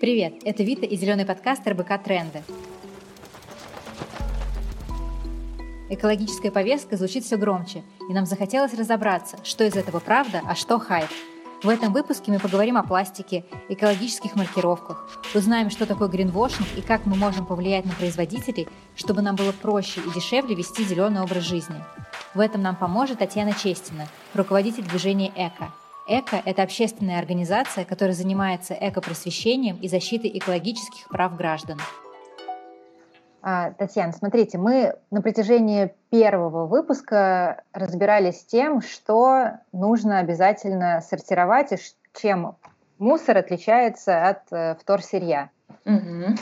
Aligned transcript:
Привет, 0.00 0.34
это 0.44 0.62
Вита 0.62 0.86
и 0.86 0.94
зеленый 0.94 1.26
подкаст 1.26 1.66
РБК 1.66 2.00
«Тренды». 2.04 2.44
Экологическая 5.90 6.52
повестка 6.52 6.96
звучит 6.96 7.24
все 7.24 7.36
громче, 7.36 7.82
и 8.08 8.12
нам 8.12 8.24
захотелось 8.24 8.74
разобраться, 8.74 9.38
что 9.42 9.64
из 9.64 9.74
этого 9.74 9.98
правда, 9.98 10.40
а 10.46 10.54
что 10.54 10.78
хайп. 10.78 11.08
В 11.64 11.68
этом 11.68 11.92
выпуске 11.92 12.30
мы 12.30 12.38
поговорим 12.38 12.76
о 12.76 12.84
пластике, 12.84 13.44
экологических 13.68 14.36
маркировках, 14.36 15.20
узнаем, 15.34 15.68
что 15.68 15.84
такое 15.84 16.06
гринвошинг 16.06 16.68
и 16.76 16.80
как 16.80 17.04
мы 17.04 17.16
можем 17.16 17.44
повлиять 17.44 17.84
на 17.84 17.92
производителей, 17.94 18.68
чтобы 18.94 19.20
нам 19.20 19.34
было 19.34 19.50
проще 19.50 20.00
и 20.00 20.14
дешевле 20.14 20.54
вести 20.54 20.84
зеленый 20.84 21.22
образ 21.22 21.42
жизни. 21.42 21.82
В 22.34 22.38
этом 22.38 22.62
нам 22.62 22.76
поможет 22.76 23.18
Татьяна 23.18 23.52
Честина, 23.52 24.06
руководитель 24.32 24.84
движения 24.84 25.32
«Эко», 25.34 25.72
ЭКО– 26.08 26.42
это 26.44 26.62
общественная 26.62 27.18
организация, 27.18 27.84
которая 27.84 28.14
занимается 28.14 28.74
экопросвещением 28.74 29.76
и 29.76 29.88
защитой 29.88 30.36
экологических 30.38 31.06
прав 31.08 31.36
граждан. 31.36 31.78
А, 33.42 33.70
Татьяна, 33.72 34.12
смотрите, 34.12 34.58
мы 34.58 34.94
на 35.10 35.22
протяжении 35.22 35.94
первого 36.10 36.66
выпуска 36.66 37.62
разбирались 37.72 38.40
с 38.40 38.44
тем, 38.44 38.80
что 38.80 39.60
нужно 39.72 40.18
обязательно 40.18 41.00
сортировать 41.02 41.72
и 41.72 41.78
чем 42.20 42.56
мусор 42.98 43.36
отличается 43.36 44.28
от 44.28 44.40
э, 44.50 44.74
вторсырья. 44.80 45.50
Угу. 45.84 46.36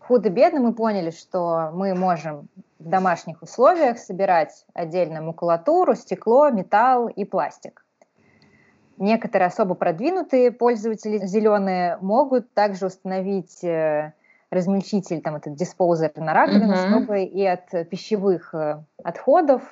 Худо-бедно 0.00 0.60
мы 0.60 0.74
поняли, 0.74 1.10
что 1.10 1.70
мы 1.72 1.94
можем 1.94 2.48
в 2.78 2.88
домашних 2.88 3.42
условиях 3.42 3.98
собирать 3.98 4.66
отдельно 4.74 5.22
макулатуру, 5.22 5.94
стекло, 5.94 6.50
металл 6.50 7.08
и 7.08 7.24
пластик. 7.24 7.83
Некоторые 8.96 9.48
особо 9.48 9.74
продвинутые 9.74 10.52
пользователи 10.52 11.18
зеленые 11.26 11.98
могут 12.00 12.52
также 12.54 12.86
установить 12.86 13.64
э, 13.64 14.12
размельчитель, 14.50 15.20
там 15.20 15.36
этот 15.36 15.56
диспоузер 15.56 16.12
на 16.16 16.32
раковину, 16.32 16.74
uh-huh. 16.74 16.88
чтобы 16.88 17.24
и 17.24 17.44
от 17.44 17.88
пищевых 17.88 18.54
э, 18.54 18.82
отходов, 19.02 19.62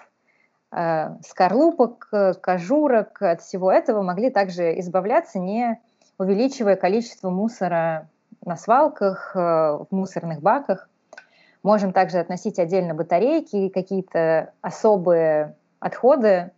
э, 0.72 1.10
скорлупок, 1.24 2.08
кожурок, 2.40 3.22
от 3.22 3.42
всего 3.42 3.70
этого 3.70 4.02
могли 4.02 4.30
также 4.30 4.78
избавляться, 4.80 5.38
не 5.38 5.80
увеличивая 6.18 6.74
количество 6.74 7.30
мусора 7.30 8.08
на 8.44 8.56
свалках, 8.56 9.32
в 9.34 9.86
мусорных 9.90 10.40
баках. 10.40 10.88
Можем 11.62 11.92
также 11.92 12.18
относить 12.18 12.58
отдельно 12.58 12.92
батарейки 12.92 13.54
и 13.54 13.70
какие-то 13.70 14.52
особые 14.62 15.54
отходы 15.78 16.50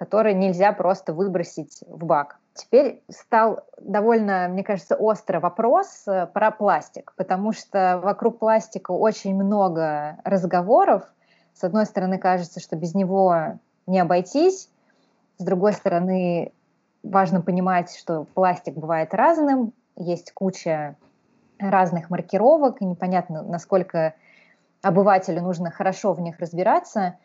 которые 0.00 0.34
нельзя 0.34 0.72
просто 0.72 1.12
выбросить 1.12 1.84
в 1.86 2.06
бак. 2.06 2.38
Теперь 2.54 3.02
стал 3.10 3.60
довольно, 3.78 4.48
мне 4.48 4.64
кажется, 4.64 4.96
острый 4.96 5.40
вопрос 5.40 6.04
э, 6.08 6.26
про 6.26 6.50
пластик, 6.50 7.12
потому 7.18 7.52
что 7.52 8.00
вокруг 8.02 8.38
пластика 8.38 8.92
очень 8.92 9.34
много 9.34 10.16
разговоров. 10.24 11.02
С 11.52 11.64
одной 11.64 11.84
стороны, 11.84 12.16
кажется, 12.16 12.60
что 12.60 12.76
без 12.76 12.94
него 12.94 13.58
не 13.86 14.00
обойтись, 14.00 14.70
с 15.36 15.44
другой 15.44 15.74
стороны, 15.74 16.54
важно 17.02 17.42
понимать, 17.42 17.94
что 17.94 18.24
пластик 18.32 18.76
бывает 18.76 19.12
разным, 19.12 19.74
есть 19.96 20.32
куча 20.32 20.96
разных 21.58 22.08
маркировок, 22.08 22.80
и 22.80 22.86
непонятно, 22.86 23.42
насколько 23.42 24.14
обывателю 24.80 25.42
нужно 25.42 25.70
хорошо 25.70 26.14
в 26.14 26.22
них 26.22 26.40
разбираться. 26.40 27.18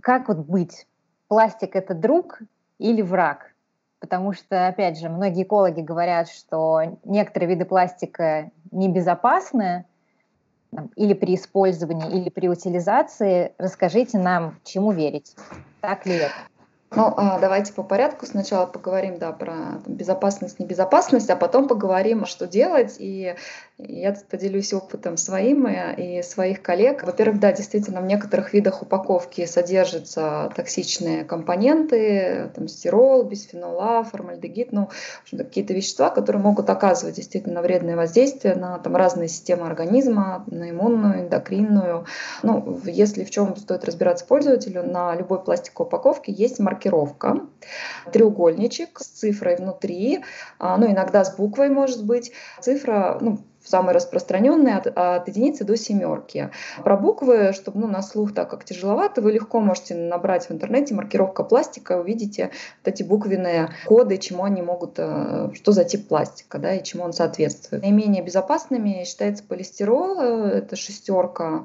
Как 0.00 0.28
вот 0.28 0.38
быть? 0.38 0.86
Пластик 1.30 1.76
это 1.76 1.94
друг 1.94 2.40
или 2.78 3.00
враг? 3.02 3.54
Потому 4.00 4.32
что, 4.32 4.66
опять 4.66 4.98
же, 4.98 5.08
многие 5.08 5.44
экологи 5.44 5.80
говорят, 5.80 6.28
что 6.28 6.98
некоторые 7.04 7.50
виды 7.50 7.64
пластика 7.64 8.50
небезопасны, 8.72 9.84
или 10.96 11.14
при 11.14 11.34
использовании, 11.34 12.20
или 12.20 12.30
при 12.30 12.48
утилизации. 12.48 13.52
Расскажите 13.58 14.18
нам, 14.18 14.58
чему 14.64 14.92
верить. 14.92 15.34
Так 15.80 16.06
ли 16.06 16.14
это? 16.14 16.34
Ну, 16.92 17.14
а, 17.16 17.38
давайте 17.38 17.72
по 17.72 17.84
порядку. 17.84 18.26
Сначала 18.26 18.66
поговорим 18.66 19.18
да, 19.18 19.30
про 19.30 19.80
безопасность, 19.86 20.58
небезопасность, 20.58 21.30
а 21.30 21.36
потом 21.36 21.68
поговорим, 21.68 22.26
что 22.26 22.48
делать. 22.48 22.96
И 22.98 23.36
я 23.78 24.12
тут 24.12 24.24
поделюсь 24.24 24.72
опытом 24.72 25.16
своим 25.16 25.68
и 25.68 26.20
своих 26.22 26.62
коллег. 26.62 27.04
Во-первых, 27.04 27.38
да, 27.38 27.52
действительно, 27.52 28.00
в 28.00 28.06
некоторых 28.06 28.52
видах 28.52 28.82
упаковки 28.82 29.46
содержатся 29.46 30.50
токсичные 30.56 31.24
компоненты, 31.24 32.50
там 32.56 32.66
стирол, 32.66 33.22
бисфенол 33.22 33.80
А, 33.80 34.02
формальдегид, 34.02 34.72
ну, 34.72 34.90
какие-то 35.30 35.72
вещества, 35.72 36.10
которые 36.10 36.42
могут 36.42 36.68
оказывать 36.70 37.14
действительно 37.14 37.62
вредное 37.62 37.94
воздействие 37.94 38.56
на 38.56 38.80
там, 38.80 38.96
разные 38.96 39.28
системы 39.28 39.68
организма, 39.68 40.44
на 40.48 40.70
иммунную, 40.70 41.20
эндокринную. 41.20 42.06
Ну, 42.42 42.80
если 42.84 43.22
в 43.22 43.30
чем 43.30 43.54
стоит 43.54 43.84
разбираться 43.84 44.26
пользователю, 44.26 44.82
на 44.82 45.14
любой 45.14 45.40
пластиковой 45.40 45.86
упаковке 45.86 46.32
есть 46.32 46.58
маркировка 46.58 46.79
маркировка, 46.80 47.40
треугольничек 48.12 49.00
с 49.00 49.06
цифрой 49.06 49.56
внутри, 49.56 50.24
а, 50.58 50.78
ну 50.78 50.90
иногда 50.90 51.24
с 51.24 51.36
буквой 51.36 51.68
может 51.68 52.04
быть, 52.06 52.32
цифра, 52.60 53.18
ну, 53.20 53.38
самые 53.62 53.94
распространенные 53.94 54.76
от, 54.76 54.86
от 54.86 55.28
единицы 55.28 55.64
до 55.64 55.76
семерки. 55.76 56.50
Про 56.82 56.96
буквы, 56.96 57.52
чтобы 57.52 57.80
ну, 57.80 57.88
на 57.88 58.00
слух 58.00 58.32
так 58.32 58.48
как 58.48 58.64
тяжеловато, 58.64 59.20
вы 59.20 59.32
легко 59.32 59.60
можете 59.60 59.94
набрать 59.94 60.48
в 60.48 60.50
интернете 60.52 60.94
маркировка 60.94 61.44
пластика, 61.44 62.00
увидите 62.00 62.50
вот 62.82 62.92
эти 62.92 63.02
буквенные 63.02 63.68
коды, 63.84 64.16
чему 64.16 64.44
они 64.44 64.62
могут, 64.62 64.94
э, 64.96 65.50
что 65.52 65.72
за 65.72 65.84
тип 65.84 66.08
пластика, 66.08 66.58
да, 66.58 66.74
и 66.74 66.82
чему 66.82 67.04
он 67.04 67.12
соответствует. 67.12 67.82
Наименее 67.82 68.22
безопасными 68.22 69.04
считается 69.04 69.44
полистирол, 69.44 70.18
э, 70.18 70.50
это 70.58 70.76
шестерка, 70.76 71.64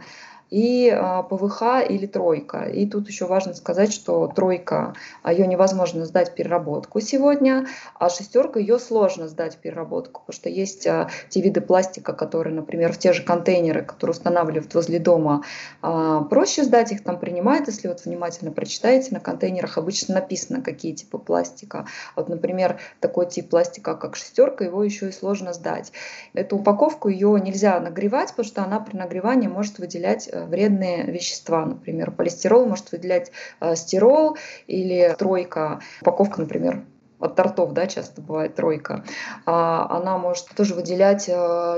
и 0.49 0.89
а, 0.89 1.23
ПВХ 1.23 1.89
или 1.89 2.05
тройка. 2.05 2.63
И 2.63 2.85
тут 2.85 3.07
еще 3.07 3.25
важно 3.25 3.53
сказать, 3.53 3.91
что 3.91 4.27
тройка, 4.27 4.93
а, 5.23 5.33
ее 5.33 5.47
невозможно 5.47 6.05
сдать 6.05 6.31
в 6.31 6.35
переработку 6.35 6.99
сегодня, 6.99 7.67
а 7.99 8.09
шестерка 8.09 8.59
ее 8.59 8.79
сложно 8.79 9.27
сдать 9.27 9.55
в 9.55 9.57
переработку, 9.57 10.21
потому 10.21 10.35
что 10.35 10.49
есть 10.49 10.85
а, 10.87 11.09
те 11.29 11.41
виды 11.41 11.61
пластика, 11.61 12.13
которые, 12.13 12.53
например, 12.53 12.93
в 12.93 12.97
те 12.97 13.13
же 13.13 13.23
контейнеры, 13.23 13.83
которые 13.83 14.11
устанавливают 14.11 14.73
возле 14.73 14.99
дома, 14.99 15.43
проще 15.81 16.63
сдать, 16.63 16.91
их 16.91 17.03
там 17.03 17.19
принимают, 17.19 17.67
если 17.67 17.87
вот 17.87 18.05
внимательно 18.05 18.51
прочитаете, 18.51 19.13
на 19.13 19.19
контейнерах 19.19 19.77
обычно 19.77 20.15
написано, 20.15 20.61
какие 20.61 20.93
типы 20.93 21.17
пластика. 21.17 21.85
Вот, 22.15 22.29
например, 22.29 22.79
такой 22.99 23.27
тип 23.27 23.49
пластика, 23.49 23.95
как 23.95 24.15
шестерка, 24.15 24.63
его 24.63 24.83
еще 24.83 25.09
и 25.09 25.11
сложно 25.11 25.53
сдать. 25.53 25.91
Эту 26.33 26.57
упаковку 26.57 27.09
ее 27.09 27.39
нельзя 27.41 27.79
нагревать, 27.79 28.29
потому 28.29 28.45
что 28.45 28.63
она 28.63 28.79
при 28.79 28.97
нагревании 28.97 29.47
может 29.47 29.79
выделять 29.79 30.29
вредные 30.43 31.05
вещества. 31.05 31.65
Например, 31.65 32.11
полистирол 32.11 32.65
может 32.65 32.91
выделять 32.91 33.31
э, 33.61 33.75
стирол 33.75 34.37
или 34.67 35.15
тройка. 35.17 35.79
Упаковка, 36.01 36.41
например, 36.41 36.83
от 37.19 37.35
тортов, 37.35 37.73
да, 37.73 37.87
часто 37.87 38.21
бывает 38.21 38.55
тройка, 38.55 39.03
а 39.45 39.97
она 39.97 40.17
может 40.17 40.47
тоже 40.55 40.75
выделять 40.75 41.29
э, 41.29 41.31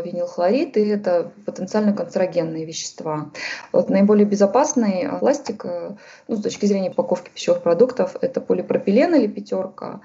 винилхлорид, 0.04 0.78
и 0.78 0.88
это 0.88 1.32
потенциально 1.46 1.94
канцерогенные 1.94 2.66
вещества. 2.66 3.30
Вот 3.72 3.90
наиболее 3.90 4.26
безопасный 4.26 5.08
пластик, 5.20 5.66
э, 5.66 5.96
ну, 6.28 6.36
с 6.36 6.42
точки 6.42 6.66
зрения 6.66 6.90
упаковки 6.90 7.30
пищевых 7.30 7.62
продуктов, 7.62 8.16
это 8.22 8.42
полипропилен 8.42 9.14
или 9.16 9.28
пятерка, 9.28 10.02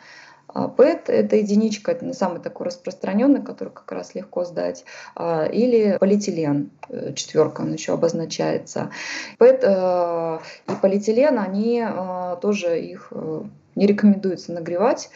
а 0.55 0.69
ПЭТ– 0.69 1.05
это 1.09 1.37
единичка, 1.37 1.93
это 1.93 2.13
самый 2.13 2.41
такой 2.41 2.67
распространенный, 2.67 3.43
который 3.43 3.71
как 3.71 3.91
раз 3.93 4.15
легко 4.15 4.45
сдать, 4.45 4.85
а, 5.15 5.45
или 5.45 5.97
полиэтилен, 5.99 6.71
э, 6.89 7.13
четверка 7.15 7.63
он 7.63 7.73
еще 7.73 7.95
обозначается. 7.95 8.91
ПЭТ 9.39 9.65
э, 9.65 10.39
и 10.69 10.73
полиэтилен, 10.81 11.39
они 11.39 11.85
э, 11.87 12.37
тоже 12.41 12.81
их 12.81 13.13
не 13.75 13.87
рекомендуется 13.87 14.53
нагревать. 14.53 15.11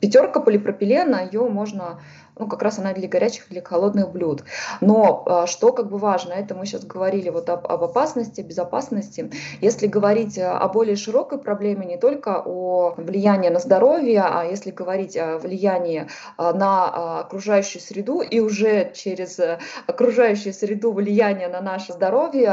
Пятерка 0.00 0.40
полипропилена, 0.40 1.20
ее 1.22 1.48
можно 1.48 2.00
ну, 2.38 2.46
как 2.46 2.62
раз 2.62 2.78
она 2.78 2.92
для 2.92 3.08
горячих, 3.08 3.48
для 3.48 3.62
холодных 3.62 4.10
блюд. 4.10 4.44
Но 4.80 5.22
а, 5.26 5.46
что 5.46 5.72
как 5.72 5.90
бы 5.90 5.98
важно, 5.98 6.32
это 6.32 6.54
мы 6.54 6.66
сейчас 6.66 6.84
говорили 6.84 7.28
вот 7.28 7.48
об, 7.48 7.66
об 7.66 7.84
опасности, 7.84 8.40
безопасности. 8.40 9.30
Если 9.60 9.86
говорить 9.86 10.38
о 10.38 10.66
более 10.68 10.96
широкой 10.96 11.38
проблеме, 11.38 11.86
не 11.86 11.96
только 11.96 12.42
о 12.44 12.94
влиянии 12.96 13.48
на 13.48 13.58
здоровье, 13.58 14.22
а 14.22 14.44
если 14.44 14.70
говорить 14.70 15.16
о 15.16 15.38
влиянии 15.38 16.08
а, 16.36 16.52
на 16.52 16.88
а, 16.88 17.20
окружающую 17.20 17.82
среду 17.82 18.20
и 18.20 18.40
уже 18.40 18.92
через 18.94 19.38
окружающую 19.86 20.54
среду 20.54 20.92
влияние 20.92 21.48
на 21.48 21.60
наше 21.60 21.92
здоровье, 21.92 22.50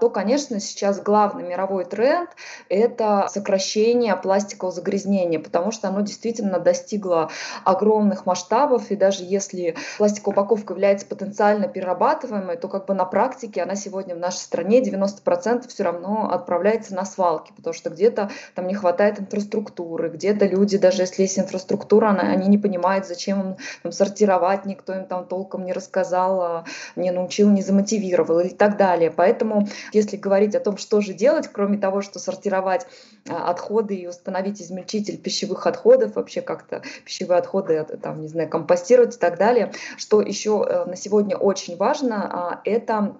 то, 0.00 0.10
конечно, 0.12 0.60
сейчас 0.60 1.00
главный 1.00 1.44
мировой 1.44 1.84
тренд– 1.84 2.30
это 2.68 3.28
сокращение 3.30 4.16
пластикового 4.16 4.74
загрязнения, 4.74 5.38
потому 5.38 5.70
что 5.70 5.88
оно 5.88 6.00
действительно 6.00 6.58
достигло 6.58 7.30
огромных 7.64 8.26
масштабов 8.26 8.90
и 8.90 8.96
даже 8.96 9.09
даже 9.10 9.24
если 9.24 9.74
пластиковая 9.98 10.34
упаковка 10.34 10.72
является 10.72 11.04
потенциально 11.04 11.66
перерабатываемой, 11.66 12.56
то 12.56 12.68
как 12.68 12.86
бы 12.86 12.94
на 12.94 13.04
практике 13.04 13.60
она 13.62 13.74
сегодня 13.74 14.14
в 14.14 14.18
нашей 14.18 14.38
стране 14.38 14.80
90% 14.80 15.66
все 15.66 15.82
равно 15.82 16.30
отправляется 16.30 16.94
на 16.94 17.04
свалки, 17.04 17.52
потому 17.56 17.74
что 17.74 17.90
где-то 17.90 18.30
там 18.54 18.68
не 18.68 18.74
хватает 18.74 19.20
инфраструктуры, 19.20 20.10
где-то 20.10 20.46
люди, 20.46 20.78
даже 20.78 21.02
если 21.02 21.22
есть 21.22 21.40
инфраструктура, 21.40 22.10
она, 22.10 22.22
они 22.22 22.46
не 22.46 22.56
понимают, 22.56 23.06
зачем 23.06 23.40
им 23.40 23.56
там, 23.82 23.90
сортировать, 23.90 24.64
никто 24.64 24.94
им 24.94 25.06
там 25.06 25.26
толком 25.26 25.64
не 25.64 25.72
рассказал, 25.72 26.40
а, 26.40 26.64
не 26.94 27.10
научил, 27.10 27.50
не 27.50 27.62
замотивировал 27.62 28.38
и 28.38 28.50
так 28.50 28.76
далее. 28.76 29.10
Поэтому, 29.10 29.66
если 29.92 30.16
говорить 30.16 30.54
о 30.54 30.60
том, 30.60 30.76
что 30.76 31.00
же 31.00 31.14
делать, 31.14 31.48
кроме 31.48 31.78
того, 31.78 32.00
что 32.00 32.20
сортировать 32.20 32.86
а, 33.28 33.50
отходы 33.50 33.96
и 33.96 34.06
установить 34.06 34.62
измельчитель 34.62 35.18
пищевых 35.18 35.66
отходов, 35.66 36.14
вообще 36.14 36.42
как-то 36.42 36.82
пищевые 37.04 37.38
отходы, 37.38 37.84
там, 38.00 38.20
не 38.20 38.28
знаю, 38.28 38.48
компостировать 38.48 38.99
и 39.02 39.18
так 39.18 39.38
далее, 39.38 39.72
что 39.96 40.20
еще 40.20 40.64
э, 40.68 40.84
на 40.86 40.96
сегодня 40.96 41.36
очень 41.36 41.76
важно, 41.76 42.30
а, 42.32 42.60
это 42.64 43.16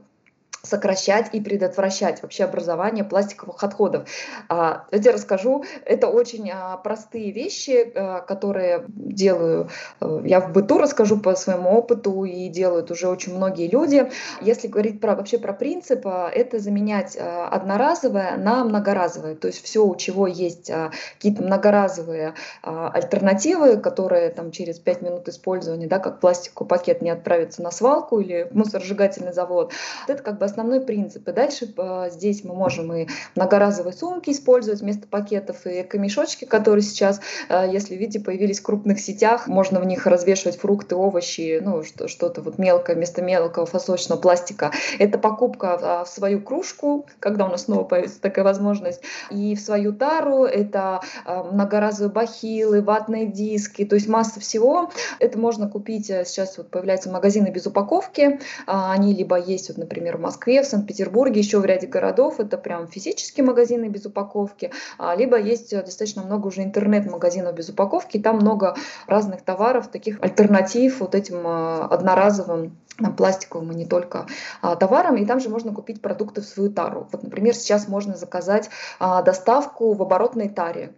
сокращать 0.63 1.35
и 1.35 1.41
предотвращать 1.41 2.23
вообще 2.23 2.45
образование 2.45 3.05
пластиковых 3.05 3.63
отходов. 3.63 4.09
А, 4.49 4.85
тебе 4.93 5.13
расскажу, 5.13 5.65
это 5.85 6.09
очень 6.09 6.51
а, 6.53 6.77
простые 6.77 7.33
вещи, 7.33 7.93
а, 7.95 8.21
которые 8.21 8.85
делаю, 8.89 9.71
э, 10.01 10.23
я 10.25 10.41
в 10.41 10.53
быту 10.53 10.79
расскажу 10.79 11.19
по 11.19 11.35
своему 11.35 11.71
опыту 11.71 12.25
и 12.25 12.49
делают 12.49 12.91
уже 12.91 13.09
очень 13.09 13.35
многие 13.35 13.69
люди. 13.69 14.11
Если 14.41 14.69
говорить 14.69 15.01
про, 15.01 15.15
вообще 15.15 15.39
про 15.39 15.53
принцип, 15.53 16.07
это 16.07 16.59
заменять 16.59 17.17
одноразовое 17.17 18.37
на 18.37 18.65
многоразовое, 18.65 19.35
то 19.35 19.49
есть 19.49 19.63
все, 19.63 19.85
у 19.85 19.95
чего 19.97 20.27
есть 20.27 20.71
какие-то 21.15 21.43
многоразовые 21.43 22.35
альтернативы, 22.63 23.77
которые 23.79 24.31
там 24.31 24.51
через 24.51 24.79
5 24.79 25.03
минут 25.03 25.29
использования, 25.29 25.87
да, 25.87 25.99
как 25.99 26.21
пластиковый 26.21 26.69
пакет 26.69 27.03
не 27.03 27.11
отправится 27.11 27.63
на 27.63 27.71
свалку 27.71 28.21
или 28.21 28.49
мусоросжигательный 28.53 29.33
завод, 29.33 29.73
это 30.09 30.23
как 30.23 30.39
бы 30.39 30.50
основной 30.51 30.81
принцип. 30.81 31.29
И 31.29 31.33
дальше 31.33 31.73
э, 31.77 32.11
здесь 32.11 32.45
мы 32.45 32.55
можем 32.55 32.93
и 32.93 33.07
многоразовые 33.37 33.93
сумки 33.93 34.31
использовать 34.31 34.81
вместо 34.81 35.07
пакетов, 35.07 35.67
и 35.67 35.83
эко-мешочки, 35.83 36.45
которые 36.45 36.83
сейчас, 36.83 37.21
э, 37.49 37.69
если 37.73 37.95
видите, 37.95 38.21
появились 38.21 38.61
в 38.61 38.63
крупных 38.63 39.01
сетях, 39.01 39.47
можно 39.47 39.81
в 39.81 39.87
них 39.87 40.07
развешивать 40.07 40.59
фрукты, 40.59 40.97
овощи, 40.97 41.61
ну, 41.63 41.83
что-то 42.07 42.43
вот 42.43 42.59
мелкое 42.59 42.97
вместо 42.97 43.23
мелкого 43.23 43.67
фасочного 43.67 44.21
пластика. 44.21 44.73
Это 44.99 45.19
покупка 45.19 45.79
а, 45.81 46.05
в 46.05 46.09
свою 46.09 46.41
кружку, 46.41 47.07
когда 47.21 47.47
у 47.47 47.49
нас 47.49 47.65
снова 47.65 47.85
появится 47.85 48.21
такая 48.21 48.45
возможность, 48.45 49.01
и 49.31 49.55
в 49.55 49.61
свою 49.61 49.93
тару, 49.93 50.45
это 50.45 51.01
э, 51.25 51.43
многоразовые 51.53 52.13
бахилы, 52.13 52.83
ватные 52.83 53.27
диски, 53.27 53.85
то 53.85 53.95
есть 53.95 54.09
масса 54.09 54.41
всего. 54.41 54.91
Это 55.19 55.39
можно 55.39 55.69
купить, 55.69 56.07
сейчас 56.07 56.59
вот 56.59 56.71
появляются 56.71 57.11
магазины 57.11 57.49
без 57.49 57.67
упаковки, 57.67 58.41
а, 58.67 58.93
они 58.93 59.15
либо 59.15 59.39
есть, 59.39 59.69
вот, 59.69 59.79
например, 59.79 60.17
в 60.17 60.21
Москве, 60.21 60.40
Москве, 60.41 60.63
в 60.63 60.67
Санкт-Петербурге, 60.67 61.41
еще 61.41 61.59
в 61.59 61.67
ряде 61.67 61.87
городов 61.87 62.41
это 62.41 62.57
прям 62.57 62.89
физические 62.89 63.45
магазины 63.45 63.89
без 63.89 64.07
упаковки, 64.07 64.71
а, 64.97 65.15
либо 65.15 65.39
есть 65.39 65.75
э, 65.75 65.83
достаточно 65.83 66.23
много 66.23 66.47
уже 66.47 66.63
интернет-магазинов 66.63 67.55
без 67.55 67.69
упаковки, 67.69 68.19
там 68.19 68.37
много 68.37 68.75
разных 69.07 69.43
товаров, 69.43 69.89
таких 69.89 70.19
альтернатив 70.23 71.01
вот 71.01 71.15
этим 71.15 71.47
э, 71.47 71.83
одноразовым 71.91 72.79
пластиковым 73.19 73.73
и 73.73 73.75
не 73.75 73.85
только 73.85 74.27
а, 74.63 74.77
товарам, 74.77 75.17
и 75.17 75.27
там 75.27 75.41
же 75.41 75.51
можно 75.51 75.75
купить 75.75 76.01
продукты 76.01 76.41
в 76.41 76.47
свою 76.47 76.71
тару. 76.71 77.07
Вот, 77.13 77.23
например, 77.23 77.55
сейчас 77.55 77.87
можно 77.87 78.17
заказать 78.17 78.71
а, 78.99 79.21
доставку 79.21 79.93
в 79.93 80.01
оборотной 80.01 80.49
таре. 80.49 80.95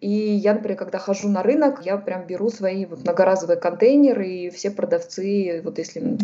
И 0.00 0.08
я, 0.08 0.54
например, 0.54 0.78
когда 0.78 0.98
хожу 0.98 1.28
на 1.28 1.42
рынок, 1.42 1.80
я 1.84 1.96
прям 1.96 2.26
беру 2.26 2.50
свои 2.50 2.86
вот 2.86 3.00
многоразовые 3.00 3.56
контейнеры, 3.56 4.28
и 4.28 4.50
все 4.50 4.70
продавцы, 4.70 5.60
вот 5.64 5.78
если 5.78 6.18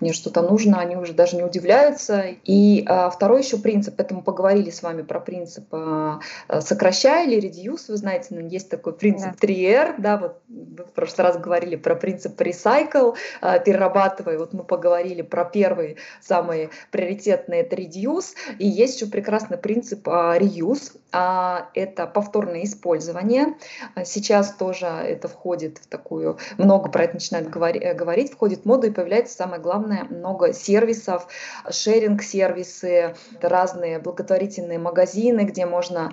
мне 0.00 0.12
что-то 0.12 0.42
нужно, 0.42 0.80
они 0.80 0.96
уже 0.96 1.12
даже 1.12 1.36
не 1.36 1.42
удивляются. 1.42 2.24
И 2.44 2.84
а, 2.86 3.10
второй 3.10 3.42
еще 3.42 3.58
принцип, 3.58 3.98
это 3.98 4.14
мы 4.14 4.22
поговорили 4.22 4.70
с 4.70 4.82
вами 4.82 5.02
про 5.02 5.20
принцип 5.20 5.64
а, 5.72 6.20
сокращай 6.60 7.26
или 7.26 7.48
reduce, 7.48 7.84
вы 7.88 7.96
знаете, 7.96 8.28
ну, 8.30 8.46
есть 8.46 8.68
такой 8.68 8.92
принцип 8.92 9.32
да. 9.40 9.46
3R, 9.46 9.94
да, 9.98 10.16
вот 10.18 10.42
вы 10.48 10.84
в 10.84 10.92
прошлый 10.92 11.26
раз 11.26 11.38
говорили 11.38 11.76
про 11.76 11.94
принцип 11.94 12.40
recycle, 12.40 13.14
а, 13.40 13.58
перерабатывай, 13.58 14.38
вот 14.38 14.52
мы 14.52 14.64
поговорили 14.64 15.22
про 15.22 15.44
первый, 15.44 15.96
самый 16.20 16.70
приоритетный, 16.90 17.58
это 17.58 17.76
reduce, 17.76 18.34
и 18.58 18.66
есть 18.66 19.00
еще 19.00 19.10
прекрасный 19.10 19.58
принцип 19.58 20.08
а, 20.08 20.36
reuse, 20.38 20.96
а, 21.12 21.68
это 21.74 22.06
повторное 22.06 22.64
использование. 22.64 22.91
А, 23.94 24.04
сейчас 24.04 24.52
тоже 24.54 24.86
это 24.86 25.28
входит 25.28 25.78
в 25.78 25.86
такую, 25.86 26.38
много 26.58 26.90
про 26.90 27.04
это 27.04 27.14
начинают 27.14 27.48
э, 27.54 27.94
говорить, 27.94 28.32
входит 28.32 28.62
в 28.62 28.64
моду 28.66 28.86
и 28.86 28.90
появляется 28.90 29.34
самое 29.34 29.60
главное, 29.60 30.04
много 30.04 30.52
сервисов, 30.52 31.26
шеринг-сервисы, 31.70 33.14
разные 33.40 33.98
благотворительные 33.98 34.78
магазины, 34.78 35.42
где 35.42 35.66
можно 35.66 36.12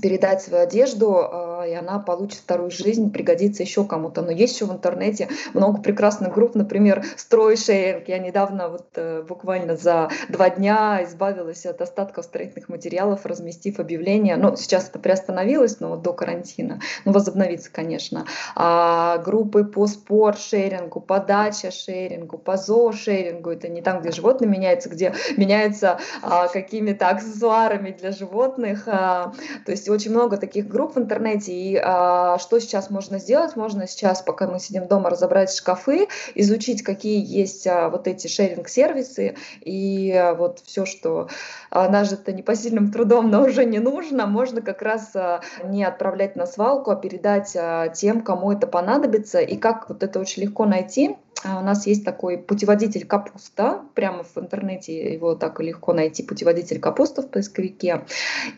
передать 0.00 0.42
свою 0.42 0.64
одежду, 0.64 1.16
а, 1.16 1.53
и 1.66 1.72
она 1.72 1.98
получит 1.98 2.40
вторую 2.40 2.70
жизнь, 2.70 3.10
пригодится 3.10 3.62
еще 3.62 3.84
кому-то. 3.84 4.22
Но 4.22 4.30
есть 4.30 4.54
еще 4.54 4.66
в 4.66 4.72
интернете 4.72 5.28
много 5.52 5.80
прекрасных 5.80 6.34
групп, 6.34 6.54
например, 6.54 7.04
стройшеринг. 7.16 8.08
Я 8.08 8.18
недавно, 8.18 8.68
вот 8.68 8.86
э, 8.96 9.22
буквально 9.22 9.76
за 9.76 10.10
два 10.28 10.50
дня 10.50 11.02
избавилась 11.04 11.66
от 11.66 11.80
остатков 11.80 12.24
строительных 12.24 12.68
материалов, 12.68 13.26
разместив 13.26 13.78
объявление. 13.78 14.36
Ну, 14.36 14.56
сейчас 14.56 14.88
это 14.88 14.98
приостановилось, 14.98 15.80
но 15.80 15.90
вот 15.90 16.02
до 16.02 16.12
карантина. 16.12 16.80
Ну, 17.04 17.12
возобновится, 17.12 17.70
конечно. 17.72 18.26
А 18.54 19.18
группы 19.18 19.64
по 19.64 19.86
спорт-шерингу, 19.86 21.00
по 21.00 21.18
дача-шерингу, 21.20 22.38
по 22.38 22.56
зоо-шерингу. 22.56 23.50
Это 23.50 23.68
не 23.68 23.82
там, 23.82 24.00
где 24.00 24.10
животные 24.10 24.48
меняются, 24.48 24.88
где 24.88 25.14
меняются 25.36 25.98
а, 26.22 26.48
какими-то 26.48 27.08
аксессуарами 27.08 27.90
для 27.90 28.12
животных. 28.12 28.84
А, 28.86 29.32
то 29.64 29.72
есть 29.72 29.88
очень 29.88 30.10
много 30.10 30.36
таких 30.36 30.68
групп 30.68 30.96
в 30.96 30.98
интернете. 30.98 31.52
И 31.54 31.80
а, 31.82 32.38
что 32.38 32.58
сейчас 32.58 32.90
можно 32.90 33.18
сделать? 33.20 33.54
Можно 33.54 33.86
сейчас, 33.86 34.22
пока 34.22 34.48
мы 34.48 34.58
сидим 34.58 34.88
дома, 34.88 35.08
разобрать 35.08 35.54
шкафы, 35.54 36.08
изучить, 36.34 36.82
какие 36.82 37.24
есть 37.24 37.66
а, 37.66 37.88
вот 37.90 38.08
эти 38.08 38.26
шеринг-сервисы 38.26 39.36
и 39.60 40.10
а, 40.10 40.34
вот 40.34 40.60
все, 40.64 40.84
что 40.84 41.28
а, 41.70 41.88
нажито 41.88 42.32
непосильным 42.32 42.90
трудом, 42.90 43.30
но 43.30 43.44
уже 43.44 43.64
не 43.64 43.78
нужно, 43.78 44.26
можно 44.26 44.62
как 44.62 44.82
раз 44.82 45.14
а, 45.14 45.42
не 45.64 45.84
отправлять 45.84 46.34
на 46.34 46.46
свалку, 46.46 46.90
а 46.90 46.96
передать 46.96 47.54
а, 47.56 47.88
тем, 47.88 48.22
кому 48.22 48.50
это 48.50 48.66
понадобится. 48.66 49.38
И 49.40 49.56
как 49.56 49.88
вот 49.88 50.02
это 50.02 50.18
очень 50.18 50.42
легко 50.42 50.66
найти, 50.66 51.16
у 51.44 51.62
нас 51.62 51.86
есть 51.86 52.04
такой 52.04 52.38
путеводитель 52.38 53.06
капуста, 53.06 53.82
прямо 53.94 54.22
в 54.22 54.36
интернете 54.38 55.12
его 55.12 55.34
так 55.34 55.60
легко 55.60 55.92
найти, 55.92 56.22
путеводитель 56.22 56.80
капуста 56.80 57.22
в 57.22 57.28
поисковике. 57.28 58.04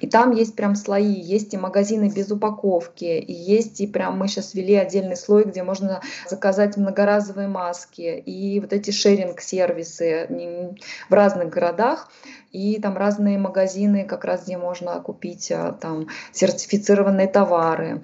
И 0.00 0.06
там 0.06 0.31
есть 0.33 0.55
прям 0.55 0.77
слои, 0.77 1.12
есть 1.12 1.55
и 1.55 1.56
магазины 1.56 2.12
без 2.15 2.31
упаковки, 2.31 3.05
и 3.05 3.33
есть 3.33 3.81
и 3.81 3.87
прям 3.87 4.19
мы 4.19 4.29
сейчас 4.29 4.55
ввели 4.55 4.75
отдельный 4.75 5.17
слой, 5.17 5.44
где 5.44 5.62
можно 5.62 6.00
заказать 6.29 6.77
многоразовые 6.77 7.49
маски, 7.49 8.22
и 8.25 8.60
вот 8.60 8.72
эти 8.72 8.91
шеринг-сервисы 8.91 10.77
в 11.08 11.13
разных 11.13 11.51
городах. 11.51 12.10
И 12.53 12.81
там 12.81 12.96
разные 12.96 13.37
магазины, 13.39 14.05
как 14.05 14.25
раз 14.25 14.44
где 14.44 14.56
можно 14.56 14.99
купить 15.01 15.53
а, 15.53 15.72
там 15.72 16.06
сертифицированные 16.32 17.27
товары, 17.29 18.03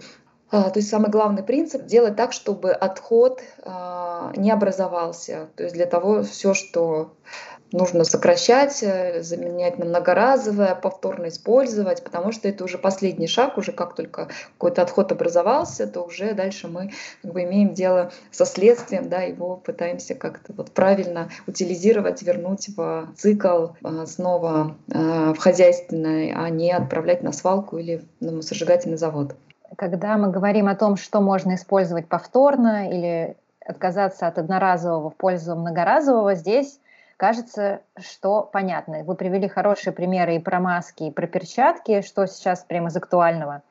то 0.53 0.73
есть 0.75 0.91
самый 0.91 1.11
главный 1.11 1.43
принцип 1.43 1.87
делать 1.87 2.15
так, 2.15 2.35
чтобы 2.35 2.73
отход 2.73 3.41
а, 3.63 4.33
не 4.37 4.51
образовался. 4.51 5.49
То 5.57 5.63
есть 5.63 5.75
для 5.75 5.87
того 5.87 6.23
все, 6.25 6.53
что 6.53 7.13
нужно 7.73 8.05
сокращать, 8.05 8.83
э, 8.83 9.23
заменять 9.23 9.79
на 9.79 9.87
многоразовое, 9.87 10.75
повторно 10.75 11.29
использовать, 11.29 12.05
потому 12.05 12.31
что 12.33 12.49
это 12.49 12.65
уже 12.65 12.77
последний 12.77 13.27
шаг, 13.27 13.57
уже 13.57 13.73
как 13.73 13.95
только 13.95 14.29
какой-то 14.59 14.83
отход 14.83 15.11
образовался, 15.11 15.87
то 15.87 16.03
уже 16.03 16.35
дальше 16.35 16.69
мы 16.69 16.93
как 17.23 17.33
бы 17.33 17.45
имеем 17.45 17.73
дело 17.73 18.13
со 18.31 18.45
следствием, 18.45 19.09
да, 19.09 19.23
его 19.23 19.57
пытаемся 19.57 20.15
как-то 20.15 20.53
вот 20.53 20.73
правильно 20.73 21.31
утилизировать, 21.47 22.21
вернуть 22.21 22.69
в 22.77 23.09
цикл 23.17 23.69
а, 23.83 24.05
снова 24.05 24.77
в 24.87 25.37
хозяйственное, 25.39 26.35
а 26.37 26.51
не 26.51 26.73
отправлять 26.73 27.23
на 27.23 27.33
свалку 27.33 27.79
или 27.79 28.05
на 28.21 28.33
мусоросжигательный 28.33 28.99
завод 28.99 29.35
когда 29.77 30.17
мы 30.17 30.31
говорим 30.31 30.69
о 30.69 30.75
том, 30.75 30.97
что 30.97 31.21
можно 31.21 31.55
использовать 31.55 32.09
повторно 32.09 32.91
или 32.91 33.37
отказаться 33.65 34.27
от 34.27 34.39
одноразового 34.39 35.11
в 35.11 35.17
пользу 35.17 35.55
многоразового, 35.57 36.35
здесь 36.35 36.81
кажется, 37.17 37.81
что 37.97 38.43
понятно. 38.43 39.05
Вы 39.05 39.15
привели 39.15 39.49
хорошие 39.49 39.93
примеры 39.93 40.37
и 40.37 40.41
про 40.41 40.61
маски, 40.61 41.05
и 41.05 41.11
про 41.11 41.27
перчатки, 41.27 42.03
что 42.03 42.27
сейчас 42.27 42.65
прямо 42.65 42.89
из 42.89 42.97
актуального. 42.97 43.63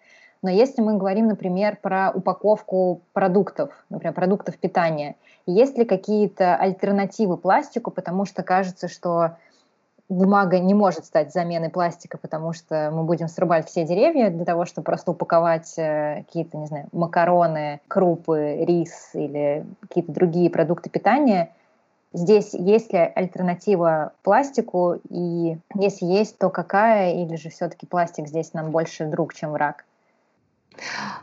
Но 0.41 0.49
если 0.49 0.81
мы 0.81 0.97
говорим, 0.97 1.27
например, 1.27 1.77
про 1.81 2.11
упаковку 2.11 3.01
продуктов, 3.13 3.71
например, 3.89 4.13
продуктов 4.13 4.57
питания, 4.57 5.15
есть 5.45 5.77
ли 5.77 5.85
какие-то 5.85 6.55
альтернативы 6.55 7.37
пластику, 7.37 7.91
потому 7.91 8.25
что 8.25 8.41
кажется, 8.41 8.87
что 8.87 9.37
бумага 10.11 10.59
не 10.59 10.73
может 10.73 11.05
стать 11.05 11.31
заменой 11.31 11.69
пластика, 11.69 12.17
потому 12.17 12.53
что 12.53 12.91
мы 12.93 13.03
будем 13.03 13.27
срубать 13.27 13.67
все 13.67 13.85
деревья 13.85 14.29
для 14.29 14.45
того, 14.45 14.65
чтобы 14.65 14.85
просто 14.85 15.11
упаковать 15.11 15.73
э, 15.77 16.23
какие-то, 16.27 16.57
не 16.57 16.67
знаю, 16.67 16.87
макароны, 16.91 17.79
крупы, 17.87 18.65
рис 18.65 19.11
или 19.13 19.65
какие-то 19.79 20.11
другие 20.11 20.49
продукты 20.49 20.89
питания. 20.89 21.53
Здесь 22.13 22.53
есть 22.53 22.91
ли 22.91 22.99
альтернатива 22.99 24.11
пластику, 24.21 24.99
и 25.09 25.57
если 25.75 26.05
есть, 26.05 26.37
то 26.37 26.49
какая, 26.49 27.13
или 27.13 27.37
же 27.37 27.49
все-таки 27.49 27.85
пластик 27.85 28.27
здесь 28.27 28.53
нам 28.53 28.71
больше 28.71 29.05
друг, 29.05 29.33
чем 29.33 29.51
враг? 29.51 29.85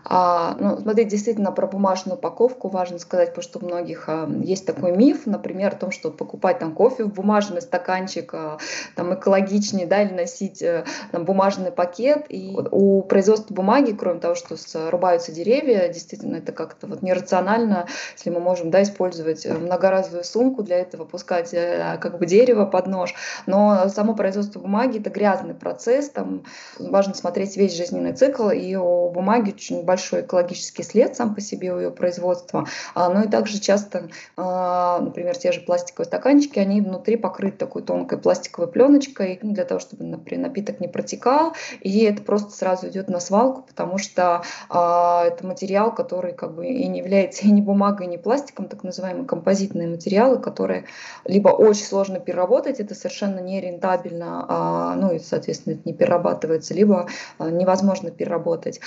А, 0.04 0.56
ну, 0.58 0.78
смотрите, 0.78 1.10
действительно 1.10 1.52
про 1.52 1.66
бумажную 1.66 2.16
упаковку 2.16 2.68
важно 2.68 2.98
сказать, 2.98 3.30
потому 3.30 3.42
что 3.42 3.58
у 3.58 3.64
многих 3.64 4.04
а, 4.08 4.28
есть 4.42 4.66
такой 4.66 4.96
миф, 4.96 5.26
например, 5.26 5.72
о 5.74 5.76
том, 5.76 5.90
что 5.90 6.10
покупать 6.10 6.58
там 6.58 6.72
кофе 6.72 7.04
в 7.04 7.12
бумажный 7.12 7.60
стаканчик 7.60 8.32
а, 8.34 8.58
там 8.94 9.14
экологичнее, 9.14 9.86
да, 9.86 10.02
или 10.02 10.12
носить 10.12 10.62
а, 10.62 10.84
там, 11.12 11.24
бумажный 11.24 11.70
пакет. 11.70 12.26
И 12.28 12.56
у 12.70 13.02
производства 13.02 13.54
бумаги, 13.54 13.92
кроме 13.92 14.20
того, 14.20 14.34
что 14.34 14.56
срубаются 14.56 15.32
деревья, 15.32 15.88
действительно 15.88 16.36
это 16.36 16.52
как-то 16.52 16.86
вот 16.86 17.02
нерационально, 17.02 17.86
если 18.16 18.30
мы 18.30 18.40
можем, 18.40 18.70
да, 18.70 18.82
использовать 18.82 19.44
э, 19.44 19.52
многоразовую 19.54 20.24
сумку 20.24 20.62
для 20.62 20.78
этого, 20.78 21.04
пускать 21.04 21.52
а, 21.54 21.96
как 21.98 22.18
бы 22.18 22.26
дерево 22.26 22.64
под 22.64 22.86
нож. 22.86 23.14
Но 23.46 23.88
само 23.88 24.14
производство 24.14 24.60
бумаги 24.60 24.98
это 24.98 25.10
грязный 25.10 25.54
процесс, 25.54 26.08
там 26.10 26.44
важно 26.78 27.14
смотреть 27.14 27.56
весь 27.56 27.76
жизненный 27.76 28.12
цикл, 28.12 28.50
и 28.50 28.74
у 28.74 29.10
бумаги 29.10 29.47
очень 29.48 29.84
большой 29.84 30.22
экологический 30.22 30.82
след 30.82 31.16
сам 31.16 31.34
по 31.34 31.40
себе 31.40 31.72
у 31.72 31.78
ее 31.78 31.90
производства. 31.90 32.66
А, 32.94 33.08
ну 33.08 33.24
и 33.24 33.28
также 33.28 33.58
часто, 33.58 34.08
а, 34.36 35.00
например, 35.00 35.36
те 35.36 35.52
же 35.52 35.60
пластиковые 35.60 36.06
стаканчики, 36.06 36.58
они 36.58 36.80
внутри 36.80 37.16
покрыты 37.16 37.58
такой 37.58 37.82
тонкой 37.82 38.18
пластиковой 38.18 38.68
пленочкой 38.68 39.38
ну, 39.42 39.52
для 39.52 39.64
того, 39.64 39.80
чтобы 39.80 40.04
например, 40.04 40.48
напиток 40.48 40.80
не 40.80 40.88
протекал. 40.88 41.54
И 41.80 42.04
это 42.04 42.22
просто 42.22 42.52
сразу 42.52 42.88
идет 42.88 43.08
на 43.08 43.20
свалку, 43.20 43.62
потому 43.62 43.98
что 43.98 44.42
а, 44.68 45.24
это 45.24 45.46
материал, 45.46 45.94
который 45.94 46.32
как 46.32 46.54
бы 46.54 46.66
и 46.66 46.86
не 46.88 46.98
является 46.98 47.46
и 47.46 47.50
не 47.50 47.62
бумагой, 47.62 48.06
и 48.06 48.10
не 48.10 48.18
пластиком, 48.18 48.68
так 48.68 48.84
называемые 48.84 49.26
композитные 49.26 49.88
материалы, 49.88 50.38
которые 50.38 50.84
либо 51.24 51.48
очень 51.48 51.84
сложно 51.84 52.20
переработать, 52.20 52.80
это 52.80 52.94
совершенно 52.94 53.40
нерентабельно, 53.40 54.94
ну 54.96 55.12
и, 55.12 55.18
соответственно, 55.18 55.74
это 55.74 55.82
не 55.84 55.92
перерабатывается, 55.92 56.74
либо 56.74 57.08
невозможно 57.38 58.10
переработать 58.10 58.80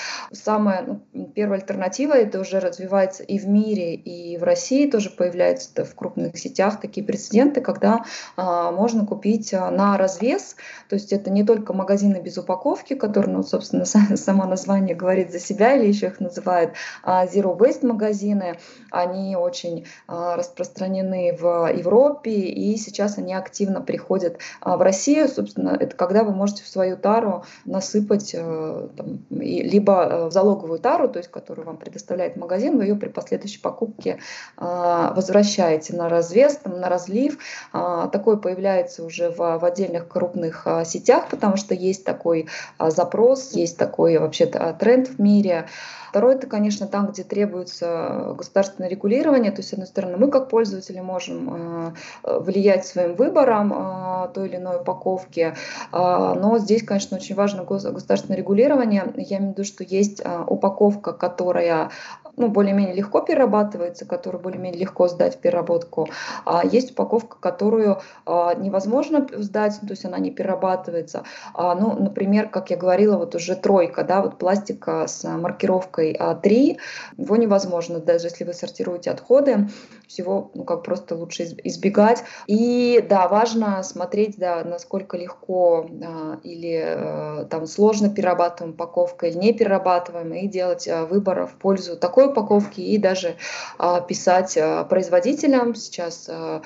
самая 0.43 1.01
ну, 1.13 1.27
первая 1.35 1.59
альтернатива, 1.59 2.13
это 2.13 2.39
уже 2.39 2.59
развивается 2.59 3.23
и 3.23 3.37
в 3.37 3.47
мире, 3.47 3.95
и 3.95 4.37
в 4.37 4.43
России 4.43 4.89
тоже 4.89 5.09
появляются 5.09 5.85
в 5.85 5.95
крупных 5.95 6.37
сетях 6.37 6.79
такие 6.79 7.05
прецеденты, 7.05 7.61
когда 7.61 8.03
а, 8.35 8.71
можно 8.71 9.05
купить 9.05 9.53
а, 9.53 9.69
на 9.71 9.97
развес, 9.97 10.55
то 10.89 10.95
есть 10.95 11.13
это 11.13 11.29
не 11.29 11.43
только 11.43 11.73
магазины 11.73 12.21
без 12.21 12.37
упаковки, 12.37 12.95
которые, 12.95 13.35
ну, 13.35 13.43
собственно, 13.43 13.85
само 14.15 14.45
название 14.45 14.95
говорит 14.95 15.31
за 15.31 15.39
себя, 15.39 15.75
или 15.75 15.87
еще 15.87 16.07
их 16.07 16.19
называют 16.19 16.73
а, 17.03 17.25
Zero 17.25 17.57
Waste 17.57 17.85
магазины, 17.85 18.57
они 18.89 19.35
очень 19.35 19.85
а, 20.07 20.35
распространены 20.35 21.37
в 21.39 21.71
Европе, 21.71 22.31
и 22.31 22.75
сейчас 22.77 23.17
они 23.17 23.33
активно 23.33 23.81
приходят 23.81 24.37
а, 24.61 24.77
в 24.77 24.81
Россию, 24.81 25.27
собственно, 25.27 25.77
это 25.79 25.95
когда 25.95 26.23
вы 26.23 26.33
можете 26.33 26.63
в 26.63 26.67
свою 26.67 26.97
тару 26.97 27.43
насыпать 27.65 28.35
а, 28.37 28.89
там, 28.95 29.25
и, 29.29 29.61
либо 29.63 30.29
в 30.31 30.33
залоговую 30.33 30.79
тару, 30.79 31.09
то 31.09 31.19
есть 31.19 31.29
которую 31.29 31.65
вам 31.67 31.77
предоставляет 31.77 32.37
магазин, 32.37 32.77
вы 32.77 32.85
ее 32.85 32.95
при 32.95 33.09
последующей 33.09 33.59
покупке 33.59 34.19
а, 34.57 35.13
возвращаете 35.13 35.95
на 35.95 36.07
развес, 36.07 36.55
там, 36.57 36.79
на 36.79 36.89
разлив. 36.89 37.37
А, 37.73 38.07
такое 38.07 38.37
появляется 38.37 39.03
уже 39.03 39.29
в, 39.29 39.37
в 39.37 39.65
отдельных 39.65 40.07
крупных 40.07 40.65
а, 40.65 40.85
сетях, 40.85 41.27
потому 41.29 41.57
что 41.57 41.75
есть 41.75 42.05
такой 42.05 42.47
запрос, 42.79 43.51
есть 43.51 43.77
такой 43.77 44.17
вообще-то 44.17 44.75
тренд 44.79 45.09
в 45.09 45.19
мире. 45.19 45.67
Второе, 46.09 46.35
это, 46.35 46.47
конечно, 46.47 46.87
там, 46.87 47.07
где 47.07 47.23
требуется 47.23 48.33
государственное 48.37 48.89
регулирование. 48.89 49.51
То 49.51 49.59
есть, 49.59 49.69
с 49.69 49.73
одной 49.73 49.87
стороны, 49.87 50.17
мы 50.17 50.29
как 50.29 50.49
пользователи 50.49 50.99
можем 50.99 51.95
влиять 52.23 52.85
своим 52.85 53.15
выбором 53.15 54.29
той 54.33 54.49
или 54.49 54.57
иной 54.57 54.81
упаковки, 54.81 55.55
но 55.93 56.57
здесь, 56.59 56.83
конечно, 56.83 57.15
очень 57.15 57.35
важно 57.35 57.63
государственное 57.63 58.37
регулирование. 58.37 59.13
Я 59.15 59.37
имею 59.37 59.53
в 59.53 59.57
виду, 59.57 59.63
что 59.63 59.85
есть 59.85 60.20
упаковка, 60.47 61.13
которая 61.13 61.91
ну, 62.37 62.47
более-менее 62.47 62.95
легко 62.95 63.21
перерабатывается, 63.21 64.05
которую 64.05 64.41
более-менее 64.41 64.79
легко 64.79 65.07
сдать 65.07 65.35
в 65.35 65.39
переработку. 65.39 66.07
А 66.45 66.65
есть 66.65 66.91
упаковка, 66.91 67.37
которую 67.39 68.01
а, 68.25 68.53
невозможно 68.55 69.27
сдать, 69.33 69.79
то 69.81 69.89
есть 69.89 70.05
она 70.05 70.17
не 70.19 70.31
перерабатывается. 70.31 71.23
А, 71.53 71.75
ну, 71.75 71.93
например, 71.93 72.49
как 72.49 72.69
я 72.69 72.77
говорила, 72.77 73.17
вот 73.17 73.35
уже 73.35 73.55
тройка, 73.55 74.03
да, 74.03 74.21
вот 74.21 74.37
пластика 74.37 75.07
с 75.07 75.23
маркировкой 75.23 76.13
А3, 76.13 76.77
его 77.17 77.35
невозможно, 77.35 77.99
даже 77.99 78.27
если 78.27 78.43
вы 78.43 78.53
сортируете 78.53 79.11
отходы, 79.11 79.67
всего, 80.07 80.51
ну, 80.53 80.63
как 80.65 80.83
просто 80.83 81.15
лучше 81.15 81.43
избегать. 81.63 82.23
И, 82.47 83.03
да, 83.09 83.27
важно 83.27 83.81
смотреть, 83.83 84.37
да, 84.37 84.63
насколько 84.63 85.17
легко 85.17 85.87
а, 86.03 86.39
или 86.43 86.83
а, 86.85 87.45
там 87.45 87.65
сложно 87.65 88.09
перерабатываем 88.09 88.73
упаковка 88.73 89.27
или 89.27 89.37
не 89.37 89.53
перерабатываем, 89.53 90.33
и 90.33 90.47
делать 90.47 90.87
а, 90.87 91.05
выбор 91.05 91.47
в 91.47 91.53
пользу 91.53 91.95
такой 91.95 92.20
такой 92.21 92.31
упаковки 92.31 92.81
и 92.81 92.97
даже 92.97 93.35
а, 93.77 94.01
писать 94.01 94.57
а, 94.57 94.83
производителям. 94.83 95.75
Сейчас 95.75 96.27
а, 96.29 96.61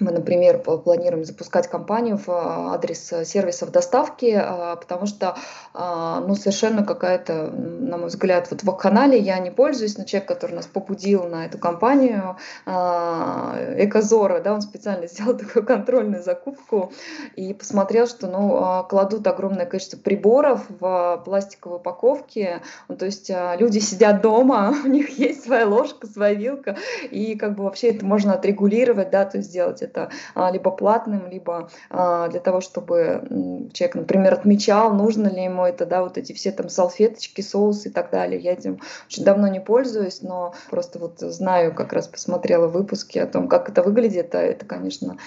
мы, 0.00 0.10
например, 0.10 0.58
планируем 0.58 1.24
запускать 1.24 1.68
кампанию 1.68 2.16
в 2.16 2.28
адрес 2.28 3.12
сервисов 3.24 3.70
доставки, 3.70 4.42
потому 4.80 5.06
что 5.06 5.36
ну, 5.74 6.34
совершенно 6.34 6.84
какая-то, 6.84 7.50
на 7.50 7.98
мой 7.98 8.08
взгляд, 8.08 8.48
вот 8.50 8.62
в 8.62 8.72
канале 8.76 9.18
я 9.18 9.38
не 9.38 9.50
пользуюсь, 9.50 9.98
но 9.98 10.04
человек, 10.04 10.28
который 10.28 10.54
нас 10.54 10.66
побудил 10.66 11.24
на 11.24 11.46
эту 11.46 11.58
кампанию, 11.58 12.36
Экозора, 12.66 14.40
да, 14.40 14.54
он 14.54 14.62
специально 14.62 15.06
сделал 15.08 15.36
такую 15.36 15.64
контрольную 15.64 16.22
закупку 16.22 16.92
и 17.36 17.52
посмотрел, 17.54 18.06
что 18.06 18.26
ну, 18.26 18.84
кладут 18.88 19.26
огромное 19.26 19.66
количество 19.66 19.98
приборов 19.98 20.64
в 20.68 21.22
пластиковые 21.24 21.78
упаковки, 21.78 22.60
ну, 22.88 22.96
то 22.96 23.04
есть 23.04 23.30
люди 23.58 23.78
сидят 23.78 24.22
дома, 24.22 24.74
у 24.84 24.88
них 24.88 25.18
есть 25.18 25.44
своя 25.44 25.66
ложка, 25.66 26.06
своя 26.06 26.34
вилка, 26.34 26.76
и 27.10 27.36
как 27.36 27.56
бы 27.56 27.64
вообще 27.64 27.88
это 27.88 28.04
можно 28.04 28.34
отрегулировать, 28.34 29.10
да, 29.10 29.24
то 29.24 29.38
есть 29.38 29.50
сделать 29.50 29.81
это 29.82 30.10
а, 30.34 30.50
либо 30.50 30.70
платным, 30.70 31.28
либо 31.28 31.70
а, 31.90 32.28
для 32.28 32.40
того, 32.40 32.60
чтобы 32.60 33.68
человек, 33.72 33.94
например, 33.94 34.34
отмечал, 34.34 34.94
нужно 34.94 35.28
ли 35.28 35.44
ему 35.44 35.64
это, 35.64 35.86
да, 35.86 36.02
вот 36.02 36.18
эти 36.18 36.32
все 36.32 36.52
там 36.52 36.68
салфеточки, 36.68 37.40
соусы 37.40 37.88
и 37.88 37.92
так 37.92 38.10
далее. 38.10 38.40
Я 38.40 38.52
этим 38.52 38.80
очень 39.06 39.24
давно 39.24 39.48
не 39.48 39.60
пользуюсь, 39.60 40.22
но 40.22 40.54
просто 40.70 40.98
вот 40.98 41.20
знаю, 41.20 41.74
как 41.74 41.92
раз 41.92 42.08
посмотрела 42.08 42.68
выпуски 42.68 43.18
о 43.18 43.26
том, 43.26 43.48
как 43.48 43.68
это 43.68 43.82
выглядит, 43.82 44.34
а 44.34 44.40
это, 44.40 44.64
конечно, 44.64 45.18